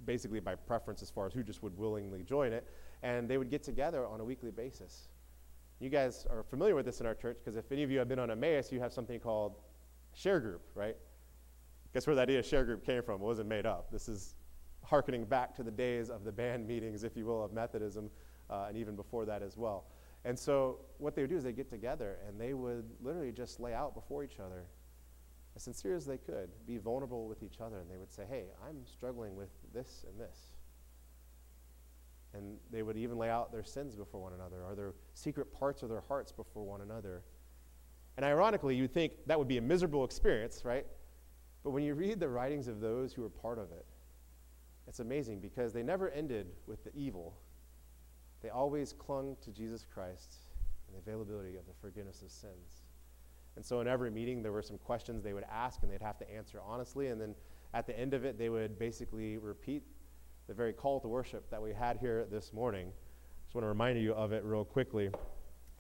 basically 0.04 0.40
by 0.40 0.56
preference 0.56 1.04
as 1.04 1.12
far 1.12 1.28
as 1.28 1.34
who 1.34 1.44
just 1.44 1.62
would 1.62 1.78
willingly 1.78 2.24
join 2.24 2.52
it. 2.52 2.68
And 3.04 3.30
they 3.30 3.38
would 3.38 3.52
get 3.52 3.62
together 3.62 4.08
on 4.08 4.20
a 4.22 4.24
weekly 4.24 4.50
basis. 4.50 5.08
You 5.80 5.90
guys 5.90 6.26
are 6.32 6.42
familiar 6.42 6.74
with 6.74 6.86
this 6.86 7.00
in 7.00 7.06
our 7.06 7.14
church 7.14 7.38
because 7.38 7.58
if 7.58 7.72
any 7.72 7.84
of 7.84 7.92
you 7.92 8.00
have 8.00 8.08
been 8.08 8.20
on 8.20 8.32
Emmaus, 8.32 8.72
you 8.72 8.80
have 8.80 8.92
something 8.92 9.20
called 9.20 9.58
share 10.14 10.40
group, 10.40 10.62
right? 10.76 10.96
Guess 11.94 12.08
where 12.08 12.16
the 12.16 12.22
idea 12.22 12.40
of 12.40 12.46
share 12.46 12.66
group 12.66 12.86
came 12.86 13.04
from? 13.04 13.22
It 13.22 13.26
wasn't 13.26 13.50
made 13.50 13.66
up. 13.66 13.92
This 13.92 14.10
is 14.10 14.36
harkening 14.84 15.26
back 15.26 15.56
to 15.56 15.64
the 15.64 15.72
days 15.72 16.10
of 16.10 16.24
the 16.24 16.32
band 16.32 16.68
meetings, 16.68 17.04
if 17.04 17.16
you 17.16 17.26
will, 17.26 17.44
of 17.44 17.54
Methodism, 17.54 18.10
uh, 18.50 18.66
and 18.68 18.78
even 18.78 18.96
before 18.96 19.26
that 19.26 19.42
as 19.42 19.58
well. 19.58 19.86
And 20.26 20.38
so 20.38 20.80
what 20.98 21.16
they 21.16 21.22
would 21.22 21.30
do 21.30 21.38
is 21.38 21.44
they 21.44 21.52
get 21.52 21.70
together 21.70 22.18
and 22.28 22.40
they 22.40 22.54
would 22.54 22.90
literally 23.02 23.32
just 23.32 23.60
lay 23.60 23.74
out 23.74 23.94
before 23.94 24.24
each 24.24 24.40
other 24.40 24.66
as 25.56 25.64
sincere 25.64 25.96
as 25.96 26.06
they 26.06 26.18
could, 26.18 26.50
be 26.66 26.78
vulnerable 26.78 27.28
with 27.28 27.44
each 27.44 27.60
other, 27.62 27.80
and 27.80 27.90
they 27.90 27.98
would 27.98 28.12
say, 28.12 28.24
Hey, 28.28 28.46
I'm 28.68 28.86
struggling 28.86 29.36
with 29.36 29.50
this 29.74 30.06
and 30.08 30.20
this. 30.20 30.38
And 32.34 32.58
they 32.72 32.82
would 32.82 32.98
even 32.98 33.18
lay 33.18 33.30
out 33.30 33.52
their 33.52 33.64
sins 33.64 33.96
before 33.96 34.20
one 34.20 34.34
another 34.34 34.64
or 34.64 34.74
their 34.74 34.94
secret 35.14 35.54
parts 35.54 35.84
of 35.84 35.90
their 35.90 36.02
hearts 36.02 36.32
before 36.32 36.64
one 36.64 36.82
another. 36.82 37.22
And 38.18 38.26
ironically, 38.26 38.76
you'd 38.76 38.94
think 38.94 39.14
that 39.26 39.38
would 39.38 39.48
be 39.48 39.58
a 39.58 39.62
miserable 39.62 40.04
experience, 40.04 40.64
right? 40.64 40.86
But 41.64 41.72
when 41.72 41.84
you 41.84 41.96
read 41.96 42.20
the 42.20 42.30
writings 42.30 42.68
of 42.68 42.80
those 42.80 43.14
who 43.14 43.22
were 43.22 43.30
part 43.30 43.58
of 43.58 43.72
it, 43.72 43.86
it's 44.88 45.00
amazing 45.00 45.40
because 45.40 45.74
they 45.74 45.84
never 45.84 46.10
ended 46.10 46.48
with 46.68 46.84
the 46.84 46.92
evil 46.96 47.38
they 48.44 48.50
always 48.50 48.92
clung 48.92 49.38
to 49.42 49.52
Jesus 49.52 49.86
Christ 49.92 50.36
and 50.86 50.96
the 50.96 51.00
availability 51.00 51.56
of 51.56 51.66
the 51.66 51.74
forgiveness 51.80 52.22
of 52.22 52.30
sins. 52.30 52.84
And 53.56 53.66
so 53.66 53.80
in 53.80 53.88
every 53.88 54.12
meeting, 54.12 54.44
there 54.44 54.52
were 54.52 54.62
some 54.62 54.78
questions 54.78 55.24
they 55.24 55.34
would 55.34 55.46
ask, 55.50 55.82
and 55.82 55.92
they'd 55.92 56.02
have 56.02 56.18
to 56.20 56.30
answer 56.30 56.60
honestly. 56.62 57.08
And 57.08 57.22
then 57.22 57.36
at 57.74 57.88
the 57.88 57.98
end 57.98 58.14
of 58.14 58.26
it, 58.26 58.38
they 58.38 58.50
would 58.50 58.78
basically 58.78 59.38
repeat 59.38 59.84
the 60.48 60.54
very 60.54 60.74
call 60.74 61.00
to 61.00 61.08
worship 61.08 61.50
that 61.52 61.62
we 61.62 61.72
had 61.72 61.98
here 61.98 62.28
this 62.30 62.52
morning. 62.52 62.92
Just 63.46 63.56
want 63.56 63.64
to 63.64 63.70
remind 63.70 64.02
you 64.02 64.14
of 64.14 64.34
it 64.34 64.44
real 64.44 64.66
quickly. 64.66 65.10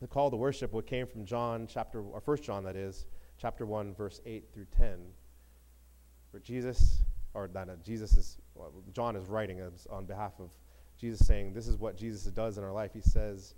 The 0.01 0.07
call 0.07 0.29
to 0.31 0.37
worship, 0.37 0.73
what 0.73 0.85
came 0.85 1.07
from 1.07 1.25
John 1.25 1.67
chapter, 1.67 2.01
or 2.01 2.19
First 2.19 2.43
John, 2.43 2.63
that 2.65 2.75
is, 2.75 3.05
chapter 3.37 3.65
one, 3.65 3.93
verse 3.93 4.21
eight 4.25 4.49
through 4.53 4.67
ten, 4.77 4.99
where 6.31 6.41
Jesus, 6.41 7.03
or 7.33 7.49
not, 7.53 7.69
uh, 7.69 7.75
Jesus 7.83 8.17
is, 8.17 8.37
well, 8.55 8.71
John 8.91 9.15
is 9.15 9.27
writing 9.27 9.61
on 9.89 10.05
behalf 10.05 10.33
of 10.39 10.49
Jesus 10.99 11.25
saying, 11.25 11.53
This 11.53 11.67
is 11.67 11.77
what 11.77 11.97
Jesus 11.97 12.23
does 12.31 12.57
in 12.57 12.63
our 12.63 12.71
life. 12.71 12.91
He 12.93 13.01
says, 13.01 13.55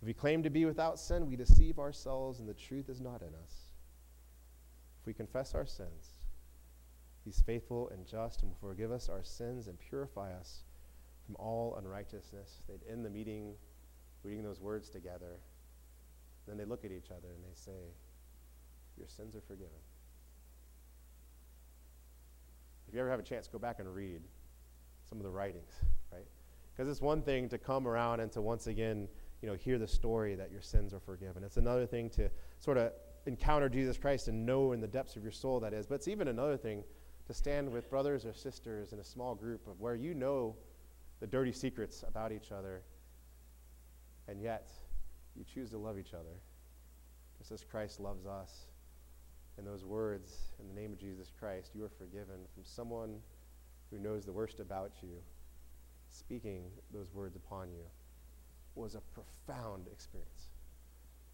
If 0.00 0.06
we 0.06 0.14
claim 0.14 0.42
to 0.42 0.50
be 0.50 0.64
without 0.64 0.98
sin, 0.98 1.26
we 1.26 1.36
deceive 1.36 1.78
ourselves 1.78 2.40
and 2.40 2.48
the 2.48 2.54
truth 2.54 2.88
is 2.88 3.00
not 3.00 3.22
in 3.22 3.28
us. 3.28 3.72
If 5.00 5.06
we 5.06 5.12
confess 5.12 5.54
our 5.54 5.66
sins, 5.66 6.10
He's 7.24 7.40
faithful 7.40 7.88
and 7.88 8.06
just 8.06 8.42
and 8.42 8.50
will 8.50 8.68
forgive 8.68 8.92
us 8.92 9.08
our 9.08 9.22
sins 9.22 9.66
and 9.66 9.78
purify 9.78 10.32
us 10.32 10.64
from 11.24 11.36
all 11.36 11.76
unrighteousness. 11.78 12.62
They'd 12.68 12.90
end 12.90 13.04
the 13.04 13.10
meeting 13.10 13.54
reading 14.22 14.44
those 14.44 14.60
words 14.60 14.90
together. 14.90 15.38
Then 16.46 16.56
they 16.56 16.64
look 16.64 16.84
at 16.84 16.92
each 16.92 17.10
other 17.10 17.28
and 17.34 17.42
they 17.44 17.54
say, 17.54 17.94
Your 18.96 19.08
sins 19.08 19.34
are 19.34 19.40
forgiven. 19.40 19.78
If 22.88 22.94
you 22.94 23.00
ever 23.00 23.10
have 23.10 23.20
a 23.20 23.24
chance, 23.24 23.48
go 23.48 23.58
back 23.58 23.80
and 23.80 23.92
read 23.92 24.20
some 25.08 25.18
of 25.18 25.24
the 25.24 25.30
writings, 25.30 25.72
right? 26.12 26.26
Because 26.76 26.90
it's 26.90 27.00
one 27.00 27.22
thing 27.22 27.48
to 27.48 27.58
come 27.58 27.86
around 27.86 28.20
and 28.20 28.30
to 28.32 28.40
once 28.40 28.66
again, 28.66 29.08
you 29.42 29.48
know, 29.48 29.54
hear 29.54 29.78
the 29.78 29.86
story 29.86 30.34
that 30.34 30.50
your 30.50 30.62
sins 30.62 30.92
are 30.92 31.00
forgiven. 31.00 31.44
It's 31.44 31.56
another 31.56 31.86
thing 31.86 32.10
to 32.10 32.30
sort 32.58 32.76
of 32.76 32.92
encounter 33.26 33.68
Jesus 33.68 33.96
Christ 33.96 34.28
and 34.28 34.44
know 34.44 34.72
in 34.72 34.80
the 34.80 34.86
depths 34.86 35.16
of 35.16 35.22
your 35.22 35.32
soul 35.32 35.60
that 35.60 35.72
is. 35.72 35.86
But 35.86 35.96
it's 35.96 36.08
even 36.08 36.28
another 36.28 36.56
thing 36.56 36.84
to 37.26 37.34
stand 37.34 37.70
with 37.70 37.88
brothers 37.88 38.26
or 38.26 38.34
sisters 38.34 38.92
in 38.92 38.98
a 38.98 39.04
small 39.04 39.34
group 39.34 39.66
of 39.66 39.80
where 39.80 39.94
you 39.94 40.14
know 40.14 40.56
the 41.20 41.26
dirty 41.26 41.52
secrets 41.52 42.04
about 42.06 42.32
each 42.32 42.52
other, 42.52 42.82
and 44.28 44.42
yet 44.42 44.70
you 45.36 45.44
choose 45.44 45.70
to 45.70 45.78
love 45.78 45.98
each 45.98 46.14
other, 46.14 46.40
just 47.38 47.52
as 47.52 47.64
Christ 47.64 48.00
loves 48.00 48.26
us. 48.26 48.66
In 49.58 49.64
those 49.64 49.84
words, 49.84 50.54
in 50.58 50.66
the 50.68 50.74
name 50.74 50.92
of 50.92 50.98
Jesus 50.98 51.30
Christ, 51.38 51.72
you 51.74 51.84
are 51.84 51.90
forgiven 51.90 52.46
from 52.52 52.64
someone 52.64 53.16
who 53.90 53.98
knows 53.98 54.24
the 54.24 54.32
worst 54.32 54.60
about 54.60 54.92
you 55.02 55.18
speaking 56.14 56.64
those 56.92 57.12
words 57.12 57.36
upon 57.36 57.70
you 57.70 57.84
was 58.74 58.94
a 58.94 59.00
profound 59.00 59.86
experience. 59.92 60.50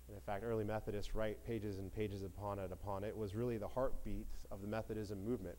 And 0.09 0.17
in 0.17 0.23
fact, 0.23 0.43
early 0.45 0.65
Methodists 0.65 1.15
write 1.15 1.45
pages 1.47 1.79
and 1.79 1.95
pages 1.95 2.23
upon 2.23 2.59
it 2.59 2.73
upon 2.73 3.05
it 3.05 3.17
was 3.17 3.35
really 3.35 3.59
the 3.59 3.69
heartbeat 3.69 4.27
of 4.51 4.61
the 4.61 4.67
Methodism 4.67 5.25
movement. 5.25 5.57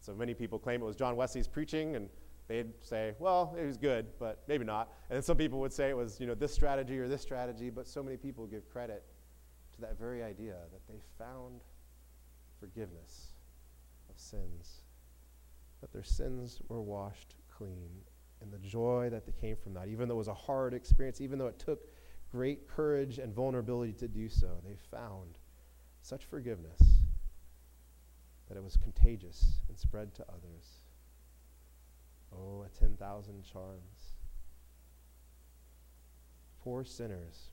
So 0.00 0.14
many 0.14 0.34
people 0.34 0.58
claim 0.58 0.82
it 0.82 0.84
was 0.84 0.96
John 0.96 1.16
Wesley's 1.16 1.48
preaching, 1.48 1.96
and 1.96 2.08
they'd 2.48 2.72
say, 2.80 3.14
well, 3.18 3.54
it 3.58 3.64
was 3.64 3.76
good, 3.76 4.06
but 4.18 4.42
maybe 4.48 4.64
not. 4.64 4.92
And 5.10 5.16
then 5.16 5.22
some 5.22 5.36
people 5.36 5.60
would 5.60 5.72
say 5.72 5.90
it 5.90 5.96
was, 5.96 6.18
you 6.18 6.26
know, 6.26 6.34
this 6.34 6.52
strategy 6.52 6.98
or 6.98 7.06
this 7.06 7.22
strategy, 7.22 7.70
but 7.70 7.86
so 7.86 8.02
many 8.02 8.16
people 8.16 8.46
give 8.46 8.68
credit 8.70 9.04
to 9.74 9.80
that 9.82 9.98
very 9.98 10.22
idea 10.22 10.56
that 10.72 10.86
they 10.88 11.00
found 11.18 11.60
forgiveness 12.58 13.34
of 14.10 14.18
sins, 14.18 14.80
that 15.80 15.92
their 15.92 16.02
sins 16.02 16.60
were 16.68 16.82
washed 16.82 17.34
clean, 17.54 17.90
and 18.40 18.52
the 18.52 18.58
joy 18.58 19.08
that 19.10 19.26
they 19.26 19.32
came 19.32 19.56
from 19.56 19.74
that, 19.74 19.88
even 19.88 20.08
though 20.08 20.14
it 20.14 20.18
was 20.18 20.28
a 20.28 20.34
hard 20.34 20.72
experience, 20.72 21.20
even 21.20 21.38
though 21.38 21.46
it 21.46 21.58
took 21.58 21.88
great 22.30 22.68
courage 22.68 23.18
and 23.18 23.34
vulnerability 23.34 23.92
to 23.92 24.08
do 24.08 24.28
so, 24.28 24.60
they 24.64 24.76
found 24.90 25.38
such 26.02 26.24
forgiveness 26.24 26.80
that 28.48 28.56
it 28.56 28.62
was 28.62 28.76
contagious 28.76 29.60
and 29.68 29.78
spread 29.78 30.14
to 30.14 30.24
others. 30.28 30.80
Oh, 32.32 32.64
a 32.64 32.78
10,000 32.78 33.44
charms. 33.44 34.16
Poor 36.62 36.84
sinners 36.84 37.50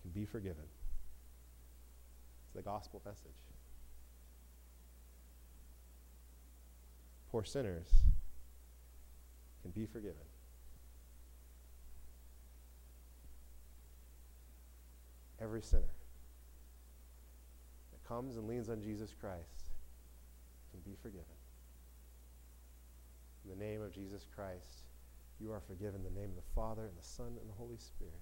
can 0.00 0.10
be 0.10 0.24
forgiven. 0.24 0.64
It's 2.44 2.54
the 2.54 2.62
gospel 2.62 3.02
message. 3.04 3.42
Poor 7.30 7.44
sinners 7.44 7.88
can 9.62 9.70
be 9.70 9.86
forgiven. 9.86 10.16
Every 15.40 15.62
sinner 15.62 15.82
that 17.90 18.08
comes 18.08 18.36
and 18.36 18.46
leans 18.46 18.68
on 18.68 18.80
Jesus 18.80 19.14
Christ 19.18 19.70
can 20.70 20.80
be 20.80 20.96
forgiven. 21.02 21.24
In 23.44 23.50
the 23.50 23.64
name 23.64 23.82
of 23.82 23.92
Jesus 23.92 24.26
Christ, 24.34 24.84
you 25.40 25.52
are 25.52 25.60
forgiven. 25.60 26.04
In 26.06 26.14
the 26.14 26.20
name 26.20 26.30
of 26.30 26.36
the 26.36 26.54
Father, 26.54 26.86
and 26.86 26.96
the 26.96 27.02
Son, 27.02 27.38
and 27.40 27.48
the 27.48 27.54
Holy 27.54 27.78
Spirit. 27.78 28.20